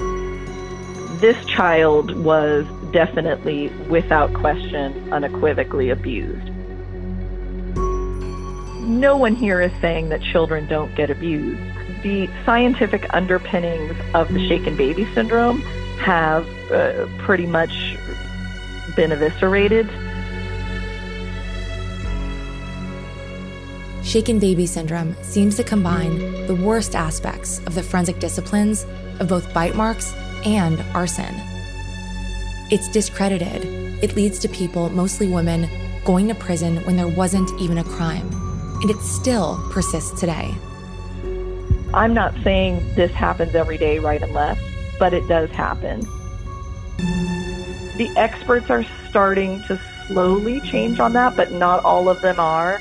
this 1.20 1.42
child 1.46 2.16
was 2.22 2.66
definitely, 2.92 3.68
without 3.88 4.32
question, 4.34 5.12
unequivocally 5.12 5.90
abused. 5.90 6.47
No 8.98 9.16
one 9.16 9.37
here 9.37 9.61
is 9.61 9.70
saying 9.80 10.08
that 10.08 10.20
children 10.22 10.66
don't 10.66 10.92
get 10.96 11.08
abused. 11.08 11.61
The 12.02 12.28
scientific 12.44 13.06
underpinnings 13.14 13.96
of 14.12 14.32
the 14.32 14.44
shaken 14.48 14.76
baby 14.76 15.06
syndrome 15.14 15.61
have 16.00 16.48
uh, 16.72 17.06
pretty 17.18 17.46
much 17.46 17.96
been 18.96 19.12
eviscerated. 19.12 19.88
Shaken 24.02 24.40
baby 24.40 24.66
syndrome 24.66 25.14
seems 25.22 25.54
to 25.58 25.62
combine 25.62 26.18
the 26.48 26.56
worst 26.56 26.96
aspects 26.96 27.61
of 27.66 27.76
the 27.76 27.84
forensic 27.84 28.18
disciplines 28.18 28.84
of 29.20 29.28
both 29.28 29.54
bite 29.54 29.76
marks 29.76 30.12
and 30.44 30.80
arson. 30.92 31.37
It's 32.72 32.88
discredited. 32.88 33.64
It 34.02 34.16
leads 34.16 34.40
to 34.40 34.48
people, 34.48 34.90
mostly 34.90 35.28
women, 35.28 35.68
going 36.04 36.26
to 36.26 36.34
prison 36.34 36.78
when 36.78 36.96
there 36.96 37.06
wasn't 37.06 37.48
even 37.61 37.78
a 37.78 37.84
crime. 37.84 38.47
And 38.80 38.90
it 38.90 39.00
still 39.00 39.60
persists 39.70 40.18
today. 40.20 40.54
I'm 41.92 42.14
not 42.14 42.34
saying 42.44 42.94
this 42.94 43.10
happens 43.10 43.54
every 43.54 43.76
day, 43.78 43.98
right 43.98 44.22
and 44.22 44.32
left, 44.32 44.60
but 44.98 45.12
it 45.12 45.26
does 45.26 45.50
happen. 45.50 46.00
The 47.96 48.12
experts 48.16 48.70
are 48.70 48.84
starting 49.08 49.62
to 49.64 49.80
slowly 50.06 50.60
change 50.60 51.00
on 51.00 51.12
that, 51.14 51.34
but 51.36 51.50
not 51.52 51.84
all 51.84 52.08
of 52.08 52.20
them 52.20 52.38
are 52.38 52.80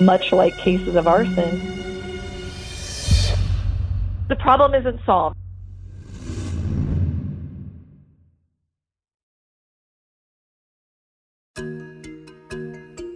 much 0.00 0.30
like 0.32 0.56
cases 0.56 0.94
of 0.94 1.08
arson. 1.08 1.60
The 4.28 4.36
problem 4.36 4.74
isn't 4.74 5.00
solved. 5.04 5.36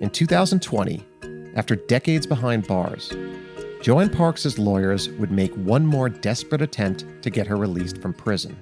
In 0.00 0.10
2020, 0.10 1.04
after 1.58 1.74
decades 1.74 2.24
behind 2.24 2.66
bars, 2.68 3.12
Joanne 3.82 4.10
Parks' 4.10 4.58
lawyers 4.58 5.08
would 5.10 5.32
make 5.32 5.52
one 5.54 5.84
more 5.84 6.08
desperate 6.08 6.62
attempt 6.62 7.04
to 7.22 7.30
get 7.30 7.48
her 7.48 7.56
released 7.56 7.98
from 7.98 8.14
prison. 8.14 8.56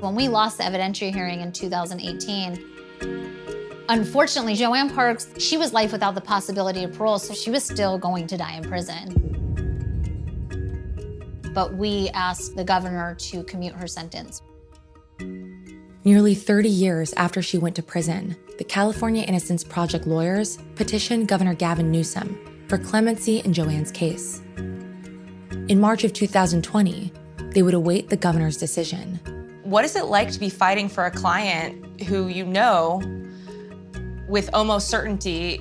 When 0.00 0.14
we 0.14 0.28
lost 0.28 0.56
the 0.58 0.64
evidentiary 0.64 1.14
hearing 1.14 1.42
in 1.42 1.52
2018, 1.52 2.70
Unfortunately, 3.90 4.54
Joanne 4.54 4.88
Parks, 4.88 5.28
she 5.38 5.58
was 5.58 5.74
life 5.74 5.92
without 5.92 6.14
the 6.14 6.20
possibility 6.22 6.84
of 6.84 6.94
parole, 6.94 7.18
so 7.18 7.34
she 7.34 7.50
was 7.50 7.62
still 7.62 7.98
going 7.98 8.26
to 8.28 8.38
die 8.38 8.56
in 8.56 8.64
prison. 8.64 9.12
But 11.52 11.74
we 11.74 12.08
asked 12.14 12.56
the 12.56 12.64
governor 12.64 13.14
to 13.14 13.42
commute 13.42 13.74
her 13.74 13.86
sentence. 13.86 14.40
Nearly 15.18 16.34
30 16.34 16.70
years 16.70 17.12
after 17.12 17.42
she 17.42 17.58
went 17.58 17.76
to 17.76 17.82
prison, 17.82 18.36
the 18.58 18.64
California 18.64 19.24
Innocence 19.24 19.64
Project 19.64 20.06
lawyers 20.06 20.58
petitioned 20.76 21.26
Governor 21.28 21.54
Gavin 21.54 21.90
Newsom 21.90 22.38
for 22.68 22.78
clemency 22.78 23.38
in 23.40 23.52
Joanne's 23.52 23.90
case. 23.90 24.40
In 25.68 25.80
March 25.80 26.04
of 26.04 26.12
2020, 26.12 27.12
they 27.50 27.62
would 27.62 27.74
await 27.74 28.08
the 28.08 28.16
governor's 28.16 28.56
decision. 28.56 29.18
What 29.64 29.84
is 29.84 29.96
it 29.96 30.04
like 30.04 30.30
to 30.30 30.38
be 30.38 30.50
fighting 30.50 30.88
for 30.88 31.06
a 31.06 31.10
client 31.10 32.02
who 32.02 32.28
you 32.28 32.44
know 32.44 33.02
with 34.28 34.50
almost 34.52 34.88
certainty 34.88 35.60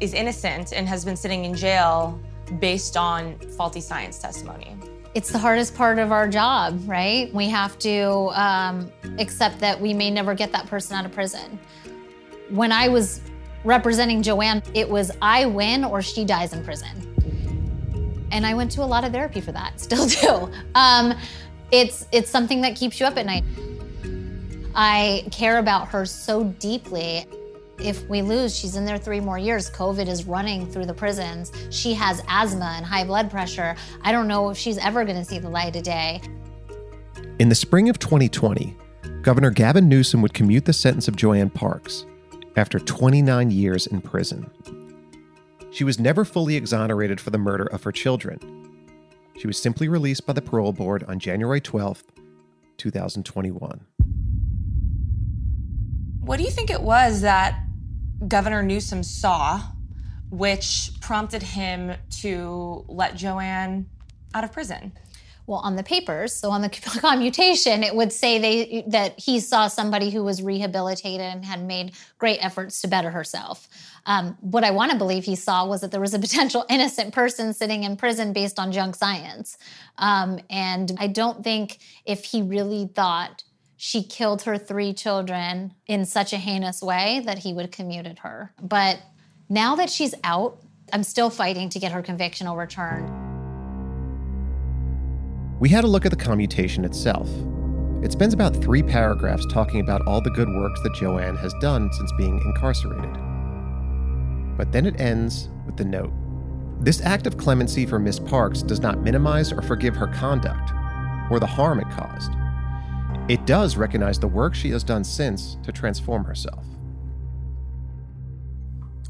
is 0.00 0.14
innocent 0.14 0.72
and 0.72 0.88
has 0.88 1.04
been 1.04 1.16
sitting 1.16 1.44
in 1.44 1.54
jail 1.54 2.20
based 2.60 2.96
on 2.96 3.38
faulty 3.56 3.80
science 3.80 4.18
testimony. 4.18 4.76
It's 5.14 5.30
the 5.30 5.38
hardest 5.38 5.74
part 5.74 5.98
of 5.98 6.12
our 6.12 6.28
job, 6.28 6.80
right? 6.86 7.32
We 7.34 7.48
have 7.48 7.78
to 7.80 8.30
um, 8.40 8.92
accept 9.18 9.58
that 9.60 9.80
we 9.80 9.92
may 9.92 10.10
never 10.10 10.34
get 10.34 10.52
that 10.52 10.66
person 10.66 10.96
out 10.96 11.04
of 11.04 11.12
prison. 11.12 11.58
When 12.50 12.72
I 12.72 12.88
was 12.88 13.20
representing 13.64 14.22
Joanne, 14.22 14.62
it 14.74 14.88
was 14.88 15.10
I 15.20 15.46
win 15.46 15.84
or 15.84 16.00
she 16.00 16.24
dies 16.24 16.52
in 16.52 16.64
prison. 16.64 17.04
And 18.30 18.46
I 18.46 18.54
went 18.54 18.70
to 18.72 18.82
a 18.82 18.84
lot 18.84 19.04
of 19.04 19.12
therapy 19.12 19.40
for 19.40 19.52
that, 19.52 19.80
still 19.80 20.06
do. 20.06 20.50
Um, 20.74 21.14
it's, 21.70 22.06
it's 22.12 22.30
something 22.30 22.62
that 22.62 22.76
keeps 22.76 22.98
you 22.98 23.06
up 23.06 23.16
at 23.16 23.26
night. 23.26 23.44
I 24.74 25.26
care 25.30 25.58
about 25.58 25.88
her 25.88 26.06
so 26.06 26.44
deeply. 26.44 27.26
If 27.78 28.08
we 28.08 28.22
lose, 28.22 28.56
she's 28.56 28.76
in 28.76 28.84
there 28.84 28.98
three 28.98 29.20
more 29.20 29.38
years. 29.38 29.70
COVID 29.70 30.08
is 30.08 30.24
running 30.24 30.70
through 30.70 30.86
the 30.86 30.94
prisons. 30.94 31.52
She 31.70 31.94
has 31.94 32.22
asthma 32.28 32.74
and 32.76 32.84
high 32.84 33.04
blood 33.04 33.30
pressure. 33.30 33.76
I 34.02 34.12
don't 34.12 34.28
know 34.28 34.50
if 34.50 34.56
she's 34.56 34.78
ever 34.78 35.04
going 35.04 35.16
to 35.16 35.24
see 35.24 35.38
the 35.38 35.48
light 35.48 35.76
of 35.76 35.82
day. 35.82 36.20
In 37.38 37.48
the 37.48 37.54
spring 37.54 37.88
of 37.88 37.98
2020, 37.98 38.76
Governor 39.22 39.50
Gavin 39.50 39.88
Newsom 39.88 40.22
would 40.22 40.34
commute 40.34 40.64
the 40.64 40.72
sentence 40.72 41.06
of 41.06 41.16
Joanne 41.16 41.50
Parks 41.50 42.04
after 42.58 42.78
29 42.80 43.50
years 43.52 43.86
in 43.86 44.00
prison. 44.00 44.50
She 45.70 45.84
was 45.84 45.98
never 46.00 46.24
fully 46.24 46.56
exonerated 46.56 47.20
for 47.20 47.30
the 47.30 47.38
murder 47.38 47.66
of 47.66 47.84
her 47.84 47.92
children. 47.92 48.38
She 49.38 49.46
was 49.46 49.62
simply 49.62 49.88
released 49.88 50.26
by 50.26 50.32
the 50.32 50.42
parole 50.42 50.72
board 50.72 51.04
on 51.04 51.20
January 51.20 51.60
12th, 51.60 52.02
2021. 52.78 53.80
What 56.20 56.36
do 56.36 56.42
you 56.42 56.50
think 56.50 56.70
it 56.70 56.82
was 56.82 57.20
that 57.20 57.60
Governor 58.26 58.62
Newsom 58.62 59.04
saw 59.04 59.62
which 60.30 60.90
prompted 61.00 61.42
him 61.42 61.94
to 62.20 62.84
let 62.88 63.14
Joanne 63.14 63.86
out 64.34 64.42
of 64.42 64.52
prison? 64.52 64.92
Well, 65.48 65.60
on 65.60 65.76
the 65.76 65.82
papers, 65.82 66.34
so 66.34 66.50
on 66.50 66.60
the 66.60 66.68
commutation, 67.00 67.82
it 67.82 67.96
would 67.96 68.12
say 68.12 68.38
they 68.38 68.84
that 68.88 69.18
he 69.18 69.40
saw 69.40 69.66
somebody 69.66 70.10
who 70.10 70.22
was 70.22 70.42
rehabilitated 70.42 71.22
and 71.22 71.42
had 71.42 71.64
made 71.64 71.92
great 72.18 72.44
efforts 72.44 72.82
to 72.82 72.88
better 72.88 73.10
herself. 73.10 73.66
Um, 74.04 74.36
what 74.42 74.62
I 74.62 74.72
want 74.72 74.92
to 74.92 74.98
believe 74.98 75.24
he 75.24 75.36
saw 75.36 75.66
was 75.66 75.80
that 75.80 75.90
there 75.90 76.02
was 76.02 76.12
a 76.12 76.18
potential 76.18 76.66
innocent 76.70 77.14
person 77.14 77.54
sitting 77.54 77.84
in 77.84 77.96
prison 77.96 78.34
based 78.34 78.58
on 78.58 78.72
junk 78.72 78.94
science, 78.94 79.56
um, 79.96 80.38
and 80.50 80.94
I 81.00 81.06
don't 81.06 81.42
think 81.42 81.78
if 82.04 82.26
he 82.26 82.42
really 82.42 82.86
thought 82.94 83.42
she 83.78 84.02
killed 84.02 84.42
her 84.42 84.58
three 84.58 84.92
children 84.92 85.72
in 85.86 86.04
such 86.04 86.34
a 86.34 86.36
heinous 86.36 86.82
way 86.82 87.22
that 87.24 87.38
he 87.38 87.54
would 87.54 87.72
commuted 87.72 88.18
her. 88.18 88.52
But 88.60 89.00
now 89.48 89.76
that 89.76 89.88
she's 89.88 90.14
out, 90.24 90.58
I'm 90.92 91.04
still 91.04 91.30
fighting 91.30 91.70
to 91.70 91.78
get 91.78 91.92
her 91.92 92.02
conviction 92.02 92.46
overturned. 92.46 93.27
We 95.60 95.68
had 95.68 95.82
a 95.82 95.88
look 95.88 96.04
at 96.04 96.10
the 96.10 96.16
commutation 96.16 96.84
itself. 96.84 97.28
It 98.00 98.12
spends 98.12 98.32
about 98.32 98.54
three 98.54 98.80
paragraphs 98.80 99.44
talking 99.46 99.80
about 99.80 100.06
all 100.06 100.20
the 100.20 100.30
good 100.30 100.48
works 100.48 100.80
that 100.84 100.94
Joanne 100.94 101.36
has 101.36 101.52
done 101.54 101.92
since 101.92 102.12
being 102.16 102.40
incarcerated. 102.44 103.12
But 104.56 104.70
then 104.70 104.86
it 104.86 105.00
ends 105.00 105.48
with 105.66 105.76
the 105.76 105.84
note 105.84 106.12
This 106.80 107.00
act 107.00 107.26
of 107.26 107.36
clemency 107.36 107.86
for 107.86 107.98
Miss 107.98 108.20
Parks 108.20 108.62
does 108.62 108.78
not 108.78 109.02
minimize 109.02 109.50
or 109.50 109.62
forgive 109.62 109.96
her 109.96 110.06
conduct 110.06 110.70
or 111.28 111.40
the 111.40 111.46
harm 111.46 111.80
it 111.80 111.90
caused. 111.90 112.30
It 113.28 113.44
does 113.44 113.76
recognize 113.76 114.20
the 114.20 114.28
work 114.28 114.54
she 114.54 114.70
has 114.70 114.84
done 114.84 115.02
since 115.02 115.56
to 115.64 115.72
transform 115.72 116.24
herself. 116.24 116.64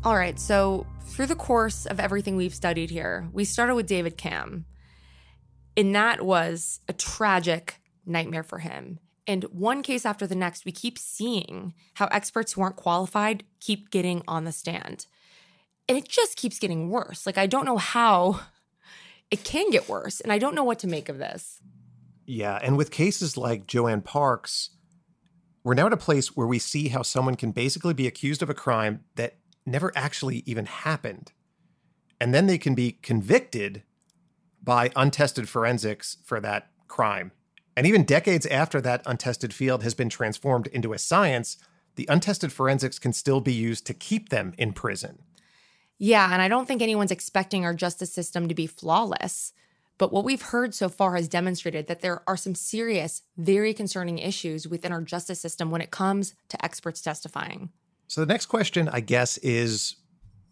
All 0.02 0.16
right, 0.16 0.40
so 0.40 0.86
through 1.02 1.26
the 1.26 1.36
course 1.36 1.84
of 1.84 2.00
everything 2.00 2.36
we've 2.36 2.54
studied 2.54 2.88
here, 2.88 3.28
we 3.34 3.44
started 3.44 3.74
with 3.74 3.86
David 3.86 4.16
Camm. 4.16 4.64
And 5.78 5.94
that 5.94 6.22
was 6.22 6.80
a 6.88 6.92
tragic 6.92 7.80
nightmare 8.04 8.42
for 8.42 8.58
him. 8.58 8.98
And 9.28 9.44
one 9.44 9.82
case 9.82 10.04
after 10.04 10.26
the 10.26 10.34
next, 10.34 10.64
we 10.64 10.72
keep 10.72 10.98
seeing 10.98 11.72
how 11.94 12.06
experts 12.06 12.52
who 12.52 12.62
aren't 12.62 12.74
qualified 12.74 13.44
keep 13.60 13.90
getting 13.90 14.22
on 14.26 14.42
the 14.42 14.50
stand. 14.50 15.06
And 15.88 15.96
it 15.96 16.08
just 16.08 16.36
keeps 16.36 16.58
getting 16.58 16.90
worse. 16.90 17.26
Like, 17.26 17.38
I 17.38 17.46
don't 17.46 17.64
know 17.64 17.76
how 17.76 18.40
it 19.30 19.44
can 19.44 19.70
get 19.70 19.88
worse. 19.88 20.20
And 20.20 20.32
I 20.32 20.38
don't 20.38 20.56
know 20.56 20.64
what 20.64 20.80
to 20.80 20.88
make 20.88 21.08
of 21.08 21.18
this. 21.18 21.62
Yeah. 22.26 22.58
And 22.60 22.76
with 22.76 22.90
cases 22.90 23.36
like 23.36 23.68
Joanne 23.68 24.02
Parks, 24.02 24.70
we're 25.62 25.74
now 25.74 25.86
at 25.86 25.92
a 25.92 25.96
place 25.96 26.36
where 26.36 26.46
we 26.46 26.58
see 26.58 26.88
how 26.88 27.02
someone 27.02 27.36
can 27.36 27.52
basically 27.52 27.94
be 27.94 28.08
accused 28.08 28.42
of 28.42 28.50
a 28.50 28.54
crime 28.54 29.04
that 29.14 29.36
never 29.64 29.92
actually 29.94 30.42
even 30.44 30.66
happened. 30.66 31.30
And 32.20 32.34
then 32.34 32.48
they 32.48 32.58
can 32.58 32.74
be 32.74 32.92
convicted 32.92 33.84
by 34.68 34.92
untested 34.96 35.48
forensics 35.48 36.18
for 36.22 36.40
that 36.40 36.68
crime. 36.88 37.32
And 37.74 37.86
even 37.86 38.04
decades 38.04 38.44
after 38.44 38.82
that 38.82 39.00
untested 39.06 39.54
field 39.54 39.82
has 39.82 39.94
been 39.94 40.10
transformed 40.10 40.66
into 40.66 40.92
a 40.92 40.98
science, 40.98 41.56
the 41.94 42.04
untested 42.10 42.52
forensics 42.52 42.98
can 42.98 43.14
still 43.14 43.40
be 43.40 43.54
used 43.54 43.86
to 43.86 43.94
keep 43.94 44.28
them 44.28 44.52
in 44.58 44.74
prison. 44.74 45.20
Yeah, 45.96 46.30
and 46.30 46.42
I 46.42 46.48
don't 46.48 46.68
think 46.68 46.82
anyone's 46.82 47.10
expecting 47.10 47.64
our 47.64 47.72
justice 47.72 48.12
system 48.12 48.46
to 48.46 48.54
be 48.54 48.66
flawless. 48.66 49.54
But 49.96 50.12
what 50.12 50.24
we've 50.24 50.42
heard 50.42 50.74
so 50.74 50.90
far 50.90 51.16
has 51.16 51.28
demonstrated 51.28 51.86
that 51.86 52.02
there 52.02 52.20
are 52.28 52.36
some 52.36 52.54
serious, 52.54 53.22
very 53.38 53.72
concerning 53.72 54.18
issues 54.18 54.68
within 54.68 54.92
our 54.92 55.00
justice 55.00 55.40
system 55.40 55.70
when 55.70 55.80
it 55.80 55.90
comes 55.90 56.34
to 56.50 56.62
experts 56.62 57.00
testifying. 57.00 57.70
So 58.06 58.20
the 58.20 58.26
next 58.30 58.46
question, 58.46 58.90
I 58.92 59.00
guess, 59.00 59.38
is 59.38 59.96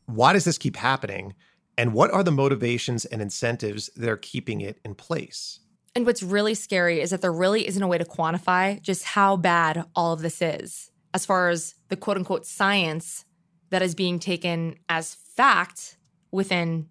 why 0.07 0.33
does 0.33 0.45
this 0.45 0.57
keep 0.57 0.77
happening? 0.77 1.35
And 1.79 1.93
what 1.93 2.11
are 2.11 2.23
the 2.23 2.31
motivations 2.31 3.05
and 3.05 3.21
incentives 3.21 3.91
that 3.97 4.09
are 4.09 4.17
keeping 4.17 4.61
it 4.61 4.79
in 4.85 4.95
place? 4.95 5.61
And 5.95 6.07
what's 6.07 6.23
really 6.23 6.55
scary 6.55 7.01
is 7.01 7.11
that 7.11 7.21
there 7.21 7.33
really 7.33 7.67
isn't 7.67 7.83
a 7.83 7.87
way 7.87 7.99
to 7.99 8.05
quantify 8.05 8.81
just 8.83 9.05
how 9.05 9.37
bad 9.37 9.85
all 9.95 10.13
of 10.13 10.21
this 10.21 10.41
is, 10.43 10.91
as 11.15 11.27
far 11.27 11.49
as 11.49 11.75
the 11.89 11.97
quote 11.97 12.17
unquote 12.17 12.47
science 12.47 13.25
that 13.71 13.83
is 13.83 13.95
being 13.95 14.19
taken 14.19 14.77
as 14.89 15.15
fact 15.15 15.97
within 16.31 16.89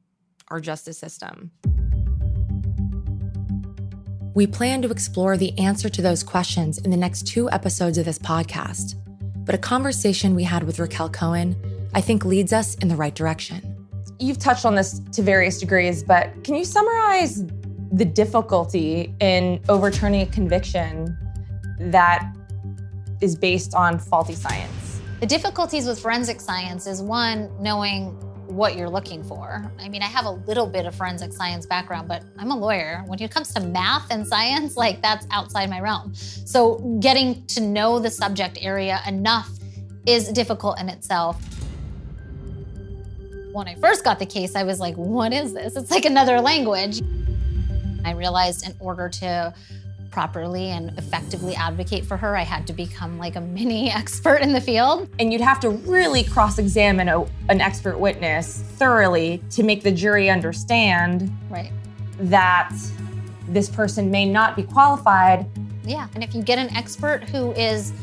our 0.50 0.60
justice 0.60 0.98
system. 0.98 1.52
We 4.34 4.48
plan 4.48 4.82
to 4.82 4.92
explore 4.92 5.38
the 5.38 5.58
answer 5.58 5.88
to 5.90 6.02
those 6.02 6.24
questions 6.24 6.78
in 6.78 6.92
the 6.92 6.98
next 6.98 7.26
two 7.26 7.50
episodes 7.50 7.98
of 7.98 8.06
this 8.06 8.20
podcast 8.20 8.96
but 9.46 9.56
a 9.56 9.60
conversation 9.60 10.36
we 10.36 10.44
had 10.44 10.64
with 10.64 10.80
Raquel 10.80 11.10
Cohen, 11.10 11.56
I 11.94 12.02
think, 12.02 12.26
leads 12.26 12.52
us 12.52 12.76
in 12.76 12.88
the 12.88 12.96
right 12.96 13.14
direction. 13.14 13.75
You've 14.20 14.40
touched 14.40 14.66
on 14.66 14.76
this 14.76 15.00
to 15.14 15.22
various 15.22 15.60
degrees, 15.60 16.04
but 16.04 16.44
can 16.44 16.56
you 16.56 16.64
summarize 16.66 17.46
the 17.92 18.06
difficulty 18.06 19.14
in 19.20 19.62
overturning 19.70 20.22
a 20.22 20.26
conviction 20.26 21.18
that 21.80 22.34
is 23.22 23.36
based 23.36 23.76
on 23.76 24.00
faulty 24.00 24.36
science? 24.36 25.02
The 25.20 25.26
difficulties 25.26 25.88
with 25.88 26.00
forensic 26.00 26.42
science 26.42 26.88
is 26.88 27.02
one, 27.02 27.50
knowing 27.62 28.12
what 28.48 28.76
you're 28.76 28.90
looking 28.90 29.24
for. 29.24 29.72
I 29.80 29.90
mean, 29.90 30.02
I 30.02 30.08
have 30.08 30.26
a 30.26 30.32
little 30.32 30.68
bit 30.68 30.86
of 30.86 30.96
forensic 30.96 31.34
science 31.34 31.66
background, 31.66 32.08
but 32.08 32.24
I'm 32.38 32.52
a 32.52 32.58
lawyer. 32.58 33.04
When 33.08 33.22
it 33.22 33.32
comes 33.32 33.54
to 33.54 33.60
math 33.60 34.12
and 34.12 34.26
science, 34.26 34.78
like 34.78 35.02
that's 35.02 35.26
outside 35.32 35.70
my 35.70 35.80
realm. 35.80 36.14
So 36.14 36.76
getting 37.00 37.46
to 37.48 37.62
know 37.62 38.00
the 38.00 38.12
subject 38.12 38.60
area 38.62 39.02
enough 39.08 39.50
is 40.06 40.32
difficult 40.32 40.80
in 40.80 40.90
itself. 40.90 41.42
When 43.56 43.70
I 43.70 43.76
first 43.76 44.04
got 44.04 44.20
the 44.20 44.26
case, 44.26 44.54
I 44.54 44.64
was 44.64 44.82
like, 44.82 44.96
what 44.96 45.32
is 45.32 45.54
this? 45.54 45.78
It's 45.78 45.90
like 45.90 46.04
another 46.04 46.42
language. 46.42 47.02
I 48.04 48.12
realized 48.12 48.68
in 48.68 48.76
order 48.82 49.08
to 49.08 49.54
properly 50.12 50.72
and 50.72 50.90
effectively 50.98 51.56
advocate 51.56 52.06
for 52.06 52.18
her, 52.18 52.36
I 52.36 52.42
had 52.42 52.68
to 52.68 52.74
become 52.74 53.18
like 53.18 53.38
a 53.38 53.40
mini 53.40 53.90
expert 53.96 54.42
in 54.42 54.52
the 54.52 54.60
field. 54.60 55.08
And 55.20 55.32
you'd 55.32 55.40
have 55.40 55.62
to 55.62 55.70
really 55.70 56.26
cross 56.26 56.60
examine 56.60 57.08
an 57.08 57.62
expert 57.62 57.98
witness 57.98 58.60
thoroughly 58.60 59.42
to 59.52 59.64
make 59.64 59.84
the 59.84 59.92
jury 59.92 60.30
understand 60.30 61.32
right. 61.50 61.72
that 62.20 62.76
this 63.48 63.70
person 63.70 64.12
may 64.12 64.26
not 64.26 64.58
be 64.58 64.64
qualified. 64.64 65.46
Yeah, 65.86 66.10
and 66.14 66.26
if 66.26 66.36
you 66.36 66.42
get 66.42 66.60
an 66.60 66.76
expert 66.76 67.24
who 67.24 67.54
is 67.54 67.94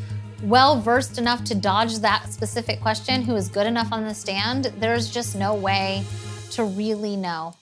well 0.42 0.80
versed 0.80 1.18
enough 1.18 1.44
to 1.44 1.54
dodge 1.54 1.98
that 1.98 2.32
specific 2.32 2.80
question, 2.80 3.22
who 3.22 3.36
is 3.36 3.48
good 3.48 3.66
enough 3.66 3.92
on 3.92 4.04
the 4.04 4.14
stand, 4.14 4.66
there's 4.78 5.10
just 5.10 5.36
no 5.36 5.54
way 5.54 6.04
to 6.50 6.64
really 6.64 7.16
know. 7.16 7.54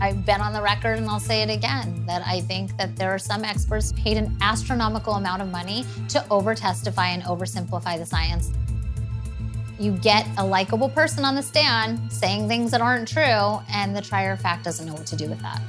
I've 0.00 0.26
been 0.26 0.40
on 0.40 0.52
the 0.52 0.60
record 0.60 0.98
and 0.98 1.08
I'll 1.08 1.20
say 1.20 1.42
it 1.42 1.50
again 1.50 2.04
that 2.06 2.26
I 2.26 2.40
think 2.40 2.76
that 2.76 2.96
there 2.96 3.10
are 3.10 3.20
some 3.20 3.44
experts 3.44 3.92
paid 3.92 4.16
an 4.16 4.36
astronomical 4.40 5.14
amount 5.14 5.42
of 5.42 5.48
money 5.48 5.84
to 6.08 6.26
over 6.28 6.56
testify 6.56 7.08
and 7.08 7.22
oversimplify 7.22 7.98
the 7.98 8.06
science. 8.06 8.50
You 9.78 9.92
get 9.92 10.26
a 10.38 10.44
likable 10.44 10.88
person 10.88 11.24
on 11.24 11.36
the 11.36 11.42
stand 11.42 12.12
saying 12.12 12.48
things 12.48 12.72
that 12.72 12.80
aren't 12.80 13.06
true, 13.06 13.60
and 13.72 13.94
the 13.94 14.02
trier 14.02 14.32
of 14.32 14.40
fact 14.40 14.64
doesn't 14.64 14.86
know 14.86 14.92
what 14.92 15.06
to 15.06 15.16
do 15.16 15.28
with 15.28 15.40
that. 15.42 15.60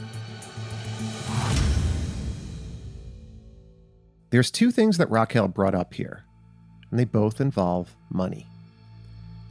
There's 4.33 4.49
two 4.49 4.71
things 4.71 4.97
that 4.97 5.11
Raquel 5.11 5.47
brought 5.47 5.75
up 5.75 5.93
here, 5.93 6.23
and 6.89 6.99
they 6.99 7.05
both 7.05 7.39
involve 7.39 7.95
money. 8.09 8.47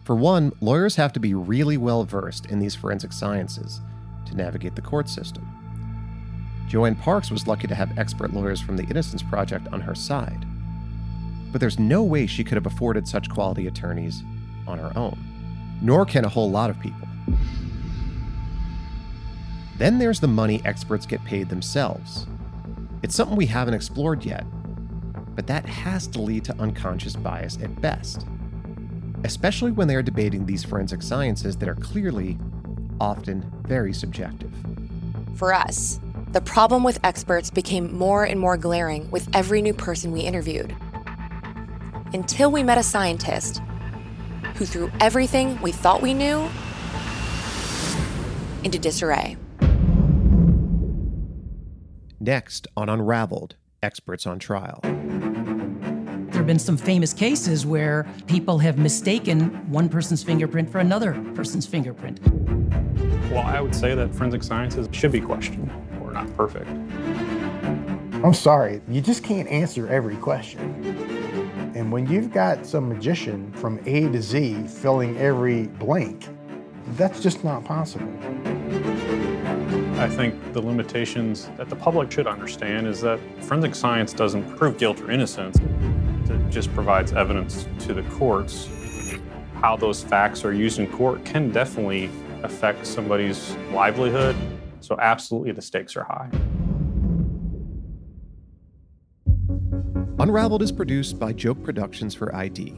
For 0.02 0.16
one, 0.16 0.50
lawyers 0.60 0.96
have 0.96 1.12
to 1.12 1.20
be 1.20 1.34
really 1.34 1.76
well 1.76 2.02
versed 2.02 2.46
in 2.46 2.58
these 2.58 2.74
forensic 2.74 3.12
sciences 3.12 3.80
to 4.26 4.34
navigate 4.34 4.74
the 4.74 4.82
court 4.82 5.08
system. 5.08 5.46
Joanne 6.66 6.96
Parks 6.96 7.30
was 7.30 7.46
lucky 7.46 7.68
to 7.68 7.76
have 7.76 7.96
expert 7.96 8.34
lawyers 8.34 8.60
from 8.60 8.76
the 8.76 8.82
Innocence 8.86 9.22
Project 9.22 9.68
on 9.72 9.80
her 9.80 9.94
side. 9.94 10.44
But 11.52 11.60
there's 11.60 11.78
no 11.78 12.02
way 12.02 12.26
she 12.26 12.42
could 12.42 12.56
have 12.56 12.66
afforded 12.66 13.06
such 13.06 13.30
quality 13.30 13.68
attorneys 13.68 14.24
on 14.66 14.80
her 14.80 14.90
own, 14.96 15.16
nor 15.80 16.04
can 16.04 16.24
a 16.24 16.28
whole 16.28 16.50
lot 16.50 16.70
of 16.70 16.80
people. 16.80 17.06
Then 19.78 20.00
there's 20.00 20.18
the 20.18 20.26
money 20.26 20.60
experts 20.64 21.06
get 21.06 21.24
paid 21.24 21.50
themselves. 21.50 22.26
It's 23.04 23.14
something 23.14 23.36
we 23.36 23.46
haven't 23.46 23.74
explored 23.74 24.24
yet, 24.24 24.44
but 25.34 25.46
that 25.46 25.66
has 25.66 26.06
to 26.08 26.20
lead 26.20 26.44
to 26.44 26.58
unconscious 26.58 27.16
bias 27.16 27.58
at 27.62 27.80
best, 27.80 28.26
especially 29.24 29.72
when 29.72 29.88
they 29.88 29.96
are 29.96 30.02
debating 30.02 30.46
these 30.46 30.64
forensic 30.64 31.02
sciences 31.02 31.56
that 31.56 31.68
are 31.68 31.74
clearly 31.74 32.38
often 33.00 33.50
very 33.66 33.92
subjective. 33.92 34.52
For 35.34 35.52
us, 35.54 36.00
the 36.32 36.40
problem 36.40 36.84
with 36.84 36.98
experts 37.04 37.50
became 37.50 37.94
more 37.96 38.24
and 38.24 38.40
more 38.40 38.56
glaring 38.56 39.10
with 39.10 39.28
every 39.34 39.60
new 39.60 39.74
person 39.74 40.12
we 40.12 40.20
interviewed. 40.20 40.74
Until 42.14 42.50
we 42.50 42.62
met 42.62 42.78
a 42.78 42.82
scientist 42.82 43.60
who, 44.56 44.64
threw 44.64 44.90
everything 45.00 45.60
we 45.60 45.72
thought 45.72 46.02
we 46.02 46.14
knew, 46.14 46.48
into 48.64 48.78
disarray. 48.78 49.36
Next 52.20 52.68
on 52.76 52.88
Unraveled, 52.88 53.56
experts 53.82 54.26
on 54.26 54.38
trial. 54.38 54.80
There 56.42 56.46
have 56.48 56.56
been 56.56 56.58
some 56.58 56.76
famous 56.76 57.12
cases 57.12 57.64
where 57.64 58.04
people 58.26 58.58
have 58.58 58.76
mistaken 58.76 59.50
one 59.70 59.88
person's 59.88 60.24
fingerprint 60.24 60.68
for 60.68 60.80
another 60.80 61.12
person's 61.36 61.66
fingerprint. 61.66 62.18
Well, 63.30 63.46
I 63.46 63.60
would 63.60 63.72
say 63.72 63.94
that 63.94 64.12
forensic 64.12 64.42
sciences 64.42 64.88
should 64.90 65.12
be 65.12 65.20
questioned. 65.20 65.70
We're 66.00 66.10
not 66.10 66.36
perfect. 66.36 66.68
I'm 68.24 68.34
sorry, 68.34 68.82
you 68.88 69.00
just 69.00 69.22
can't 69.22 69.48
answer 69.50 69.86
every 69.86 70.16
question. 70.16 70.58
And 71.76 71.92
when 71.92 72.08
you've 72.08 72.32
got 72.32 72.66
some 72.66 72.88
magician 72.88 73.52
from 73.52 73.78
A 73.86 74.08
to 74.08 74.20
Z 74.20 74.66
filling 74.66 75.16
every 75.18 75.68
blank, 75.68 76.28
that's 76.96 77.20
just 77.20 77.44
not 77.44 77.64
possible. 77.64 78.12
I 80.00 80.08
think 80.08 80.52
the 80.54 80.60
limitations 80.60 81.48
that 81.56 81.68
the 81.68 81.76
public 81.76 82.10
should 82.10 82.26
understand 82.26 82.88
is 82.88 83.00
that 83.02 83.20
forensic 83.44 83.76
science 83.76 84.12
doesn't 84.12 84.56
prove 84.56 84.76
guilt 84.76 85.00
or 85.00 85.12
innocence. 85.12 85.56
It 86.30 86.50
just 86.50 86.72
provides 86.74 87.12
evidence 87.12 87.66
to 87.80 87.94
the 87.94 88.02
courts. 88.02 88.68
How 89.54 89.76
those 89.76 90.02
facts 90.02 90.44
are 90.44 90.52
used 90.52 90.78
in 90.78 90.86
court 90.86 91.24
can 91.24 91.50
definitely 91.50 92.10
affect 92.42 92.86
somebody's 92.86 93.56
livelihood. 93.72 94.36
So, 94.80 94.96
absolutely, 94.98 95.52
the 95.52 95.62
stakes 95.62 95.96
are 95.96 96.04
high. 96.04 96.30
Unraveled 100.18 100.62
is 100.62 100.72
produced 100.72 101.18
by 101.18 101.32
Joke 101.32 101.62
Productions 101.62 102.14
for 102.14 102.34
ID. 102.34 102.74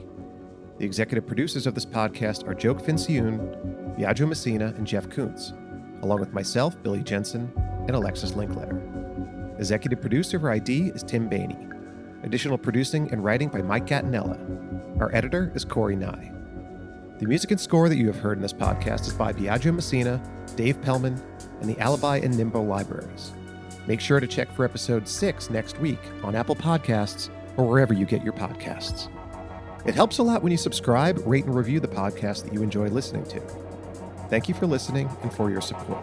The 0.79 0.85
executive 0.85 1.27
producers 1.27 1.67
of 1.67 1.75
this 1.75 1.87
podcast 1.87 2.49
are 2.49 2.55
Joke 2.55 2.83
Fincioen, 2.83 3.97
Biagio 3.99 4.29
Messina, 4.29 4.75
and 4.77 4.87
Jeff 4.87 5.09
Kuntz, 5.09 5.53
along 6.03 6.21
with 6.21 6.33
myself, 6.33 6.83
Billy 6.83 7.03
Jensen, 7.03 7.53
and 7.87 7.91
Alexis 7.91 8.33
Linkletter. 8.33 9.59
Executive 9.59 10.01
producer 10.01 10.41
for 10.41 10.51
ID 10.51 10.89
is 10.95 11.03
Tim 11.03 11.29
Bainey. 11.31 11.74
Additional 12.25 12.57
producing 12.57 13.13
and 13.13 13.23
writing 13.23 13.51
by 13.51 13.61
Mike 13.61 13.87
Catanella. 13.87 14.41
Our 14.99 15.15
editor 15.15 15.53
is 15.55 15.63
Corey 15.63 15.95
Nye. 15.95 16.33
The 17.19 17.27
music 17.27 17.51
and 17.51 17.61
score 17.61 17.91
that 17.91 17.99
you 17.99 18.07
have 18.07 18.17
heard 18.17 18.39
in 18.39 18.43
this 18.43 18.53
podcast 18.53 19.03
is 19.03 19.13
by 19.13 19.35
Biagio 19.35 19.75
Messina, 19.75 20.23
Dave 20.57 20.81
Pellman, 20.81 21.23
and 21.61 21.69
the 21.69 21.79
Alibi 21.79 22.17
and 22.17 22.35
Nimbo 22.35 22.63
libraries. 22.63 23.33
Make 23.87 24.01
sure 24.01 24.21
to 24.21 24.27
check 24.27 24.51
for 24.53 24.65
episode 24.65 25.07
6 25.07 25.51
next 25.51 25.79
week 25.81 26.01
on 26.23 26.35
Apple 26.35 26.57
Podcasts 26.57 27.29
or 27.59 27.69
wherever 27.69 27.93
you 27.93 28.07
get 28.07 28.25
your 28.25 28.33
podcasts. 28.33 29.09
It 29.85 29.95
helps 29.95 30.17
a 30.17 30.23
lot 30.23 30.43
when 30.43 30.51
you 30.51 30.59
subscribe, 30.59 31.21
rate, 31.27 31.45
and 31.45 31.55
review 31.55 31.79
the 31.79 31.89
podcast 31.89 32.45
that 32.45 32.55
you 32.55 32.63
enjoy 32.63 32.89
listening 32.89 33.27
to. 33.27 33.41
Thank 34.31 34.49
you 34.49 34.55
for 34.55 34.67
listening 34.67 35.11
and 35.21 35.31
for 35.31 35.51
your 35.51 35.61
support. 35.61 36.03